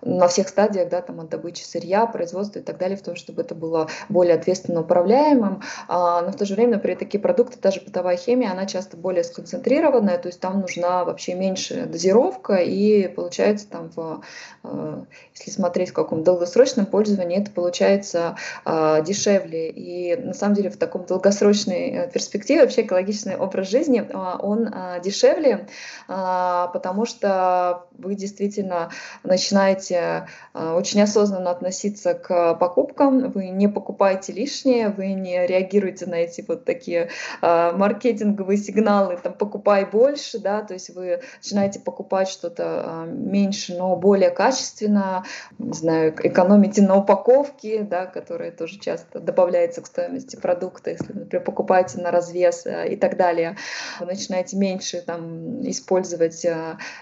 на 0.01 0.27
всех 0.27 0.49
стадиях, 0.49 0.89
да, 0.89 1.01
там 1.01 1.19
от 1.19 1.29
добычи 1.29 1.63
сырья, 1.63 2.05
производства 2.05 2.59
и 2.59 2.61
так 2.61 2.77
далее, 2.77 2.97
в 2.97 3.01
том, 3.01 3.15
чтобы 3.15 3.41
это 3.41 3.55
было 3.55 3.87
более 4.09 4.35
ответственно 4.35 4.81
управляемым. 4.81 5.61
А, 5.87 6.21
но 6.21 6.31
в 6.31 6.35
то 6.35 6.45
же 6.45 6.55
время, 6.55 6.73
например, 6.73 6.97
такие 6.97 7.19
продукты, 7.19 7.57
даже 7.61 7.81
бытовая 7.81 8.17
химия, 8.17 8.51
она 8.51 8.65
часто 8.65 8.97
более 8.97 9.23
сконцентрированная, 9.23 10.17
то 10.17 10.27
есть 10.27 10.39
там 10.39 10.61
нужна 10.61 11.05
вообще 11.05 11.35
меньше 11.35 11.85
дозировка, 11.85 12.55
и 12.55 13.07
получается 13.07 13.67
там, 13.69 13.91
в, 13.95 14.21
э, 14.63 15.03
если 15.35 15.51
смотреть 15.51 15.89
в 15.89 15.93
каком 15.93 16.23
долгосрочном 16.23 16.85
пользовании, 16.85 17.39
это 17.39 17.51
получается 17.51 18.37
э, 18.65 19.03
дешевле. 19.05 19.69
И 19.69 20.15
на 20.15 20.33
самом 20.33 20.55
деле 20.55 20.69
в 20.69 20.77
таком 20.77 21.05
долгосрочной 21.05 21.91
э, 21.91 22.11
перспективе 22.11 22.61
вообще 22.61 22.81
экологичный 22.81 23.37
образ 23.37 23.69
жизни, 23.69 24.01
он 24.11 24.73
дешевле, 25.03 25.67
потому 26.07 27.05
что 27.05 27.85
вы 27.97 28.15
действительно 28.15 28.89
начинаете 29.23 29.90
будете 29.91 30.27
э, 30.54 30.71
очень 30.73 31.01
осознанно 31.01 31.51
относиться 31.51 32.13
к 32.13 32.56
покупкам, 32.56 33.32
вы 33.32 33.49
не 33.49 33.67
покупаете 33.67 34.34
лишнее, 34.34 34.89
вы 34.89 35.13
не 35.13 35.45
реагируете 35.45 36.06
на 36.06 36.15
эти 36.15 36.43
вот 36.47 36.65
такие 36.65 37.10
э, 37.41 37.71
маркетинговые 37.71 38.58
сигналы, 38.58 39.17
там, 39.21 39.34
покупай 39.34 39.86
больше, 39.86 40.39
да, 40.39 40.62
то 40.62 40.73
есть 40.73 40.95
вы 40.95 41.21
начинаете 41.43 41.80
покупать 41.80 42.30
что-то 42.30 43.06
э, 43.06 43.12
меньше, 43.12 43.75
но 43.75 43.95
более 43.95 44.32
качественно, 44.32 45.23
не 45.60 45.73
знаю, 45.73 46.15
экономите 46.23 46.82
на 46.82 46.97
упаковке, 46.97 47.84
да, 47.84 48.06
которая 48.06 48.51
тоже 48.51 48.80
часто 48.80 49.19
добавляется 49.19 49.82
к 49.82 49.88
стоимости 49.88 50.36
продукта, 50.36 50.91
если, 50.91 51.13
например, 51.13 51.43
покупаете 51.43 52.01
на 52.01 52.12
развес 52.12 52.65
и 52.65 52.95
так 52.95 53.17
далее, 53.17 53.58
вы 53.99 54.06
начинаете 54.08 54.58
меньше 54.58 55.01
там 55.01 55.62
использовать 55.62 56.45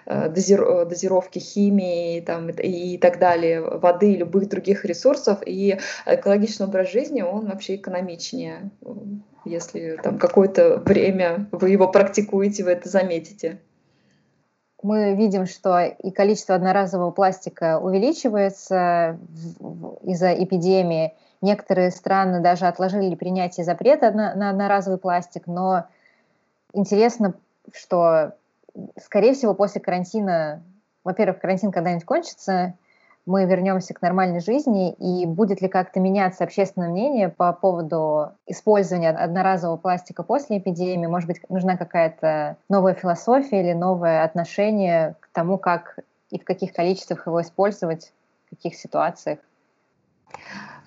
дозировки 0.06 1.39
химии 1.39 2.21
там, 2.21 2.49
и 2.49 2.79
и 2.80 2.98
так 2.98 3.20
далее, 3.20 3.62
воды 3.62 4.15
любых 4.15 4.50
других 4.50 4.86
ресурсов. 4.86 5.39
И 5.46 5.78
экологичный 6.06 6.68
образ 6.68 6.92
жизни, 6.92 7.22
он 7.22 7.48
вообще 7.48 7.76
экономичнее. 7.76 8.72
если 9.46 9.98
там 10.02 10.18
какое-то 10.18 10.78
время 10.78 11.48
вы 11.52 11.70
его 11.70 11.88
практикуете, 11.88 12.63
вы 12.63 12.72
это 12.72 12.89
заметите. 12.89 13.60
Мы 14.82 15.15
видим, 15.15 15.46
что 15.46 15.82
и 15.82 16.12
количество 16.12 16.56
одноразового 16.56 17.12
пластика 17.12 17.80
увеличивается 17.80 19.20
из-за 20.04 20.34
эпидемии. 20.34 21.13
Некоторые 21.42 21.92
страны 21.92 22.42
даже 22.42 22.65
отложили 22.65 23.15
принятие 23.15 23.65
запрета 23.65 24.12
на 24.12 24.50
одноразовый 24.50 25.00
пластик, 25.00 25.48
но 25.48 25.86
интересно, 26.74 27.34
что, 27.74 28.34
скорее 29.02 29.34
всего, 29.34 29.54
после 29.54 29.82
карантина, 29.82 30.63
во-первых, 31.03 31.39
карантин 31.39 31.71
когда-нибудь 31.71 32.05
кончится, 32.05 32.75
мы 33.25 33.45
вернемся 33.45 33.93
к 33.93 34.01
нормальной 34.01 34.39
жизни, 34.39 34.91
и 34.93 35.25
будет 35.27 35.62
ли 35.62 35.67
как-то 35.67 35.99
меняться 35.99 36.43
общественное 36.43 36.89
мнение 36.89 37.29
по 37.29 37.53
поводу 37.53 38.31
использования 38.47 39.12
одноразового 39.12 39.77
пластика 39.77 40.23
после 40.23 40.57
эпидемии? 40.57 41.05
Может 41.05 41.27
быть, 41.27 41.41
нужна 41.49 41.77
какая-то 41.77 42.57
новая 42.69 42.95
философия 42.95 43.62
или 43.62 43.73
новое 43.73 44.23
отношение 44.23 45.15
к 45.19 45.29
тому, 45.31 45.57
как 45.59 45.99
и 46.31 46.39
в 46.39 46.43
каких 46.43 46.73
количествах 46.73 47.27
его 47.27 47.41
использовать, 47.41 48.13
в 48.47 48.49
каких 48.55 48.75
ситуациях? 48.75 49.39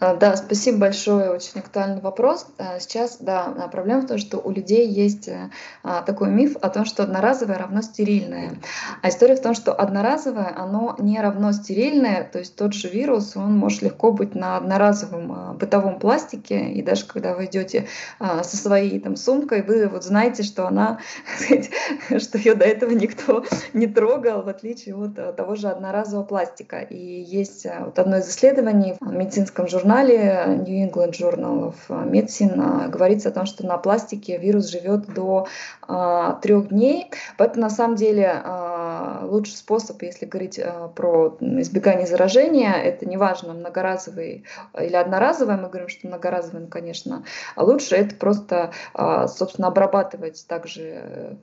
А, 0.03 0.17
да, 0.17 0.35
спасибо 0.35 0.79
большое, 0.79 1.31
очень 1.31 1.61
актуальный 1.61 2.01
вопрос. 2.01 2.47
А, 2.59 2.81
сейчас, 2.81 3.19
да, 3.21 3.69
проблема 3.71 4.01
в 4.01 4.09
том, 4.09 4.19
что 4.19 4.39
у 4.39 4.51
людей 4.51 4.89
есть 4.89 5.29
э, 5.29 5.51
а, 5.85 6.03
такой 6.03 6.29
миф 6.29 6.57
о 6.61 6.71
том, 6.71 6.85
что 6.85 7.05
одноразовое 7.05 7.57
равно 7.57 7.83
стерильное. 7.83 8.57
А 9.01 9.11
история 9.11 9.37
в 9.37 9.43
том, 9.43 9.55
что 9.55 9.73
одноразовое, 9.73 10.53
оно 10.57 10.97
не 10.99 11.21
равно 11.21 11.53
стерильное, 11.53 12.25
то 12.25 12.41
есть 12.41 12.57
тот 12.57 12.73
же 12.73 12.89
вирус, 12.89 13.37
он 13.37 13.57
может 13.57 13.83
легко 13.83 14.11
быть 14.11 14.35
на 14.35 14.57
одноразовом 14.57 15.57
бытовом 15.57 16.01
пластике, 16.01 16.73
и 16.73 16.83
даже 16.83 17.07
когда 17.07 17.35
вы 17.37 17.45
идете 17.45 17.87
со 18.19 18.57
своей 18.57 18.99
там 18.99 19.15
сумкой, 19.15 19.63
вы 19.63 19.87
вот 19.87 20.03
знаете, 20.03 20.43
что 20.43 20.67
она, 20.67 20.99
что 22.19 22.39
ее 22.39 22.57
до 22.57 22.65
этого 22.65 22.91
никто 22.91 23.45
не 23.73 23.87
трогал, 23.87 24.43
в 24.43 24.49
отличие 24.49 24.97
от 24.97 25.37
того 25.37 25.55
же 25.55 25.69
одноразового 25.69 26.25
пластика. 26.25 26.81
И 26.81 26.97
есть 26.97 27.69
вот 27.85 28.01
одно 28.01 28.17
из 28.17 28.29
исследований 28.29 28.97
в 29.01 29.13
медицинском 29.13 29.69
журнале, 29.69 29.92
журнале 29.93 30.63
New 30.67 30.89
England 30.89 31.13
Journal 31.13 31.75
of 31.75 32.11
Medicine 32.11 32.89
говорится 32.89 33.29
о 33.29 33.33
том, 33.33 33.47
что 33.47 33.67
на 33.67 33.77
пластике 33.77 34.39
вирус 34.39 34.69
живет 34.69 35.13
до 35.13 35.47
а, 35.83 36.35
трех 36.41 36.69
дней. 36.69 37.11
Поэтому 37.37 37.63
на 37.63 37.71
самом 37.71 37.97
деле 37.97 38.33
а, 38.33 39.27
лучший 39.27 39.57
способ, 39.57 40.01
если 40.03 40.25
говорить 40.27 40.59
а, 40.59 40.89
про 40.89 41.37
избегание 41.41 42.07
заражения, 42.07 42.73
это 42.73 43.07
неважно, 43.07 43.53
многоразовый 43.53 44.45
или 44.81 44.97
одноразовый, 44.97 45.57
мы 45.57 45.69
говорим, 45.69 45.89
что 45.89 46.07
многоразовый, 46.07 46.63
ну, 46.63 46.69
конечно, 46.69 47.25
а 47.55 47.65
лучше 47.65 47.97
это 47.97 48.15
просто, 48.15 48.73
собственно, 48.95 49.69
обрабатывать 49.69 50.45
также, 50.49 51.37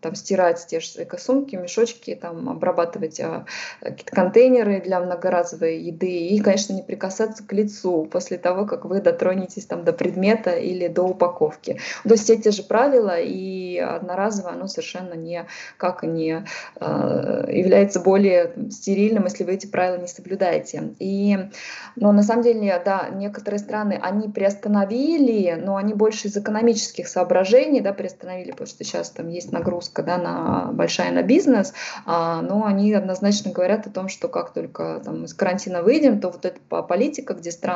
там, 0.00 0.14
стирать 0.14 0.64
те 0.68 0.80
же 0.80 1.02
экосумки, 1.02 1.56
мешочки, 1.56 2.14
там, 2.14 2.48
обрабатывать 2.48 3.20
какие-то 3.80 4.14
контейнеры 4.14 4.80
для 4.80 5.00
многоразовой 5.00 5.78
еды 5.80 6.28
и, 6.28 6.40
конечно, 6.40 6.74
не 6.74 6.82
прикасаться 6.82 7.44
к 7.44 7.52
лицу 7.52 7.77
после 7.82 8.38
того, 8.38 8.66
как 8.66 8.84
вы 8.84 9.00
дотронетесь 9.00 9.66
там 9.66 9.84
до 9.84 9.92
предмета 9.92 10.50
или 10.50 10.88
до 10.88 11.02
упаковки. 11.02 11.78
То 12.04 12.10
есть 12.10 12.30
эти 12.30 12.48
же 12.50 12.62
правила 12.62 13.18
и 13.18 13.78
одноразовое, 13.78 14.52
оно 14.52 14.66
совершенно 14.66 15.14
не, 15.14 15.46
как 15.76 16.02
не 16.02 16.44
э, 16.80 17.44
является 17.48 18.00
более 18.00 18.52
стерильным, 18.70 19.24
если 19.24 19.44
вы 19.44 19.54
эти 19.54 19.66
правила 19.66 20.00
не 20.00 20.06
соблюдаете. 20.06 20.94
И, 20.98 21.38
но 21.96 22.12
на 22.12 22.22
самом 22.22 22.42
деле, 22.42 22.80
да, 22.84 23.08
некоторые 23.12 23.58
страны, 23.58 23.98
они 24.02 24.28
приостановили, 24.28 25.54
но 25.60 25.76
они 25.76 25.94
больше 25.94 26.28
из 26.28 26.36
экономических 26.36 27.08
соображений, 27.08 27.80
да, 27.80 27.92
приостановили, 27.92 28.52
потому 28.52 28.66
что 28.66 28.84
сейчас 28.84 29.10
там 29.10 29.28
есть 29.28 29.52
нагрузка, 29.52 30.02
да, 30.02 30.18
на 30.18 30.70
большая 30.72 31.12
на 31.12 31.22
бизнес, 31.22 31.72
а, 32.06 32.42
но 32.42 32.64
они 32.64 32.92
однозначно 32.92 33.52
говорят 33.52 33.86
о 33.86 33.90
том, 33.90 34.08
что 34.08 34.28
как 34.28 34.52
только 34.52 35.00
там 35.04 35.24
из 35.24 35.34
карантина 35.34 35.82
выйдем, 35.82 36.20
то 36.20 36.30
вот 36.30 36.44
эта 36.44 36.58
политика, 36.82 37.34
где 37.34 37.50
страны 37.50 37.67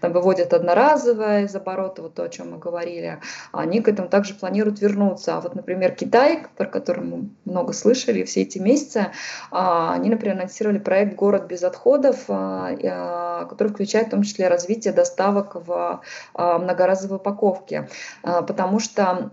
там 0.00 0.12
выводят 0.12 0.52
одноразовое 0.52 1.44
из 1.44 1.54
оборота, 1.54 2.02
вот 2.02 2.14
то, 2.14 2.24
о 2.24 2.28
чем 2.28 2.52
мы 2.52 2.58
говорили, 2.58 3.20
они 3.52 3.80
к 3.80 3.88
этому 3.88 4.08
также 4.08 4.34
планируют 4.34 4.80
вернуться. 4.80 5.36
А 5.36 5.40
вот, 5.40 5.54
например, 5.54 5.92
Китай, 5.92 6.46
про 6.56 6.66
который 6.66 7.04
мы 7.04 7.28
много 7.44 7.72
слышали 7.72 8.22
все 8.24 8.42
эти 8.42 8.58
месяцы, 8.58 9.08
а, 9.50 9.94
они, 9.94 10.10
например, 10.10 10.36
анонсировали 10.36 10.78
проект 10.78 11.16
«Город 11.16 11.46
без 11.46 11.62
отходов», 11.62 12.24
а, 12.28 12.70
а, 12.82 13.44
который 13.46 13.68
включает 13.68 14.08
в 14.08 14.10
том 14.10 14.22
числе 14.22 14.48
развитие 14.48 14.92
доставок 14.92 15.54
в 15.54 16.02
многоразовой 16.34 17.16
упаковке, 17.16 17.88
потому 18.22 18.78
что 18.78 19.30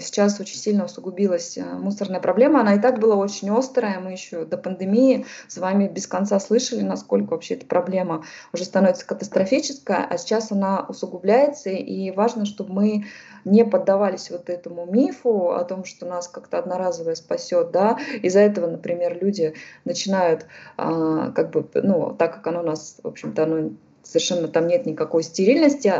сейчас 0.00 0.40
очень 0.40 0.56
сильно 0.56 0.84
усугубилась 0.84 1.58
мусорная 1.58 2.20
проблема, 2.20 2.60
она 2.60 2.74
и 2.74 2.80
так 2.80 2.98
была 2.98 3.16
очень 3.16 3.50
острая, 3.50 4.00
мы 4.00 4.12
еще 4.12 4.44
до 4.44 4.56
пандемии 4.56 5.26
с 5.48 5.56
вами 5.58 5.88
без 5.88 6.06
конца 6.06 6.38
слышали, 6.40 6.82
насколько 6.82 7.30
вообще 7.30 7.54
эта 7.54 7.66
проблема 7.66 8.24
уже 8.52 8.64
становится 8.64 9.06
катастрофическая, 9.48 10.06
а 10.08 10.18
сейчас 10.18 10.52
она 10.52 10.84
усугубляется, 10.88 11.70
и 11.70 12.10
важно, 12.10 12.44
чтобы 12.44 12.72
мы 12.72 13.04
не 13.44 13.64
поддавались 13.64 14.30
вот 14.30 14.50
этому 14.50 14.86
мифу 14.86 15.52
о 15.52 15.64
том, 15.64 15.84
что 15.84 16.06
нас 16.06 16.28
как-то 16.28 16.58
одноразовое 16.58 17.14
спасет, 17.14 17.70
да, 17.70 17.98
из-за 18.22 18.40
этого, 18.40 18.66
например, 18.66 19.18
люди 19.20 19.54
начинают, 19.84 20.46
а, 20.76 21.30
как 21.32 21.50
бы, 21.50 21.66
ну, 21.74 22.14
так 22.18 22.34
как 22.34 22.46
оно 22.48 22.60
у 22.60 22.64
нас, 22.66 22.98
в 23.02 23.08
общем-то, 23.08 23.42
оно 23.44 23.70
совершенно 24.02 24.48
там 24.48 24.66
нет 24.66 24.86
никакой 24.86 25.22
стерильности, 25.22 25.92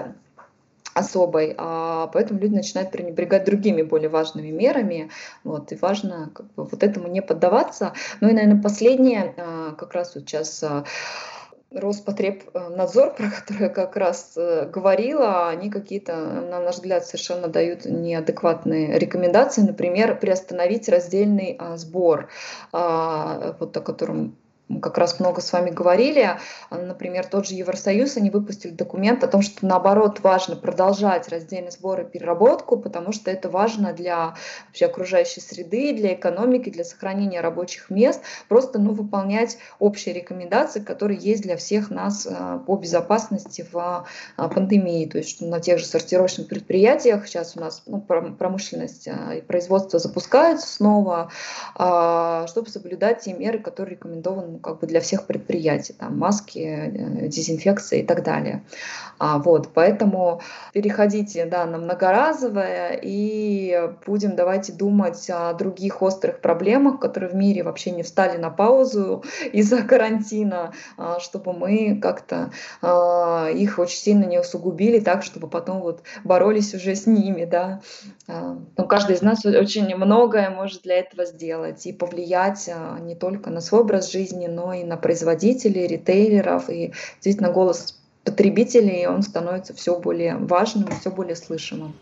особой, 0.95 1.55
а 1.57 2.09
поэтому 2.09 2.41
люди 2.41 2.55
начинают 2.55 2.91
пренебрегать 2.91 3.45
другими 3.45 3.83
более 3.83 4.09
важными 4.09 4.51
мерами, 4.51 5.11
вот, 5.45 5.71
и 5.71 5.77
важно 5.77 6.31
как 6.35 6.47
бы, 6.55 6.65
вот 6.65 6.83
этому 6.83 7.07
не 7.07 7.23
поддаваться. 7.23 7.93
Ну 8.21 8.29
и, 8.29 8.33
наверное, 8.33 8.61
последнее, 8.61 9.35
а, 9.37 9.75
как 9.79 9.95
раз 9.95 10.17
вот 10.17 10.25
сейчас 10.25 10.63
а, 10.65 10.85
Роспотребнадзор, 11.71 13.15
про 13.17 13.31
который 13.31 13.65
я 13.65 13.69
как 13.69 13.97
раз 13.97 14.33
э, 14.37 14.69
говорила, 14.73 15.49
они 15.49 15.71
какие-то, 15.71 16.17
на 16.17 16.61
наш 16.61 16.77
взгляд, 16.77 17.05
совершенно 17.05 17.49
дают 17.49 17.85
неадекватные 17.85 18.99
рекомендации. 18.99 19.61
Например, 19.61 20.19
приостановить 20.19 20.89
раздельный 20.89 21.57
а, 21.59 21.77
сбор, 21.77 22.29
а, 22.73 23.55
вот 23.61 23.77
о 23.77 23.81
котором 23.81 24.37
как 24.83 24.99
раз 24.99 25.19
много 25.19 25.41
с 25.41 25.53
вами 25.53 25.71
говорили, 25.71 26.39
например, 26.71 27.27
тот 27.27 27.47
же 27.47 27.55
Евросоюз, 27.55 28.17
они 28.17 28.31
выпустили 28.31 28.73
документ 28.73 29.25
о 29.25 29.29
том, 29.29 29.43
что 29.43 29.67
наоборот 29.67 30.21
важно 30.21 30.57
продолжать 30.57 31.29
раздельный 31.29 31.71
сбор 31.71 32.01
и 32.01 32.05
переработку, 32.05 32.77
потому 32.79 33.13
что 33.13 33.31
это 33.31 33.49
важно 33.49 33.93
для 33.93 34.35
вообще 34.67 34.87
окружающей 34.87 35.41
среды, 35.41 35.95
для 35.95 36.15
экономики, 36.15 36.71
для 36.71 36.85
сохранения 36.85 37.41
рабочих 37.41 37.91
мест, 37.91 38.23
просто 38.49 38.79
ну, 38.79 38.93
выполнять 38.93 39.59
общие 39.79 40.15
рекомендации, 40.15 40.81
которые 40.81 41.19
есть 41.19 41.43
для 41.43 41.57
всех 41.57 41.91
нас 41.91 42.27
э, 42.27 42.59
по 42.67 42.77
безопасности 42.77 43.67
в 43.73 44.07
э, 44.37 44.49
пандемии. 44.49 45.07
То 45.07 45.19
есть 45.19 45.31
что 45.31 45.47
на 45.47 45.61
тех 45.61 45.79
же 45.79 45.87
сортировочных 45.87 46.49
предприятиях 46.49 47.27
сейчас 47.27 47.57
у 47.57 47.61
нас 47.61 47.83
ну, 47.87 48.01
промышленность 48.01 49.09
э, 49.09 49.39
и 49.39 49.41
производство 49.41 49.99
запускаются 49.99 50.67
снова, 50.67 51.31
а, 51.75 52.47
чтобы 52.49 52.69
соблюдать 52.69 53.21
те 53.21 53.33
меры, 53.33 53.59
которые 53.59 53.97
рекомендованы 53.97 54.58
как 54.63 54.81
бы 54.81 54.87
для 54.87 55.01
всех 55.01 55.27
предприятий, 55.27 55.93
там 55.93 56.19
маски, 56.19 56.59
э, 56.59 57.29
дезинфекция 57.29 58.01
и 58.01 58.03
так 58.05 58.23
далее. 58.23 58.63
А, 59.19 59.39
вот, 59.39 59.71
поэтому 59.75 60.41
переходите 60.73 61.45
да, 61.45 61.67
на 61.67 61.79
многоразовое 61.79 62.99
и 63.03 63.91
будем 64.07 64.37
давайте 64.37 64.73
думать 64.73 65.29
о 65.31 65.53
других 65.55 66.03
острых 66.03 66.41
проблемах, 66.41 67.01
которые 67.01 67.31
в 67.31 67.35
мире 67.35 67.65
вообще 67.65 67.91
не 67.91 68.03
встали 68.03 68.37
на 68.37 68.51
паузу 68.51 69.25
из-за 69.53 69.83
карантина, 69.83 70.73
а, 70.97 71.19
чтобы 71.19 71.53
мы 71.53 71.99
как-то 72.01 72.53
а, 72.81 73.49
их 73.51 73.79
очень 73.79 73.99
сильно 73.99 74.25
не 74.25 74.39
усугубили 74.39 75.01
так, 75.01 75.25
чтобы 75.25 75.49
потом 75.49 75.81
вот 75.81 76.03
боролись 76.23 76.75
уже 76.75 76.95
с 76.95 77.07
ними, 77.07 77.45
да. 77.45 77.81
А, 78.29 78.57
Но 78.77 78.87
каждый 78.87 79.17
из 79.17 79.23
нас 79.23 79.45
очень 79.45 79.95
многое 79.97 80.51
может 80.51 80.83
для 80.83 80.99
этого 80.99 81.25
сделать 81.25 81.87
и 81.87 81.93
повлиять 81.93 82.71
не 83.01 83.17
только 83.17 83.51
на 83.51 83.61
свой 83.61 83.81
образ 83.81 84.13
жизни, 84.13 84.47
но 84.49 84.73
и 84.73 84.85
на 84.85 84.97
производителей, 84.97 85.87
ритейлеров, 85.87 86.69
и 86.71 86.93
действительно 87.15 87.51
голос 87.51 87.99
потребителей, 88.25 89.07
он 89.07 89.23
становится 89.23 89.75
все 89.75 89.99
более 89.99 90.37
важным, 90.37 90.89
все 91.01 91.11
более 91.11 91.37
слышимым. 91.37 91.95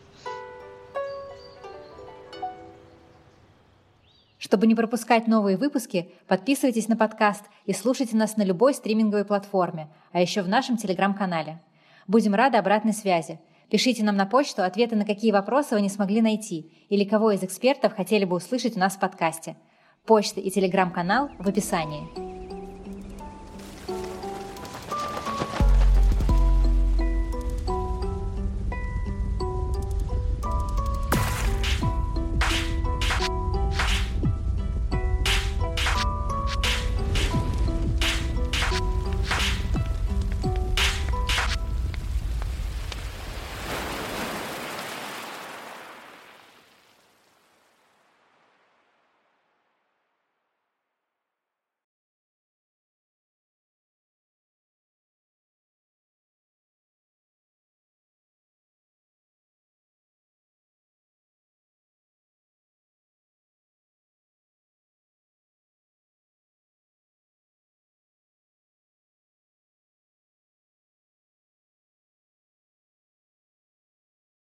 Чтобы 4.39 4.69
не 4.69 4.77
пропускать 4.77 5.27
новые 5.27 5.57
выпуски, 5.57 6.09
подписывайтесь 6.29 6.87
на 6.87 6.97
подкаст 6.97 7.43
и 7.65 7.73
слушайте 7.73 8.17
нас 8.17 8.37
на 8.37 8.45
любой 8.45 8.75
стриминговой 8.75 9.25
платформе, 9.25 9.89
а 10.13 10.21
еще 10.21 10.43
в 10.43 10.49
нашем 10.49 10.77
телеграм-канале. 10.77 11.61
Будем 12.07 12.35
рады 12.35 12.57
обратной 12.57 12.93
связи. 12.93 13.41
Пишите 13.71 14.05
нам 14.05 14.17
на 14.17 14.27
почту 14.27 14.63
ответы 14.63 14.95
на 14.95 15.05
какие 15.05 15.33
вопросы 15.33 15.75
вы 15.75 15.81
не 15.81 15.89
смогли 15.89 16.21
найти 16.21 16.71
или 16.89 17.03
кого 17.03 17.33
из 17.33 17.43
экспертов 17.43 17.97
хотели 17.97 18.25
бы 18.25 18.37
услышать 18.37 18.77
у 18.77 18.81
нас 18.81 18.95
в 18.95 19.01
подкасте. 19.01 19.57
Почта 20.05 20.41
и 20.41 20.51
телеграм-канал 20.51 21.31
в 21.41 21.49
описании. 21.49 22.26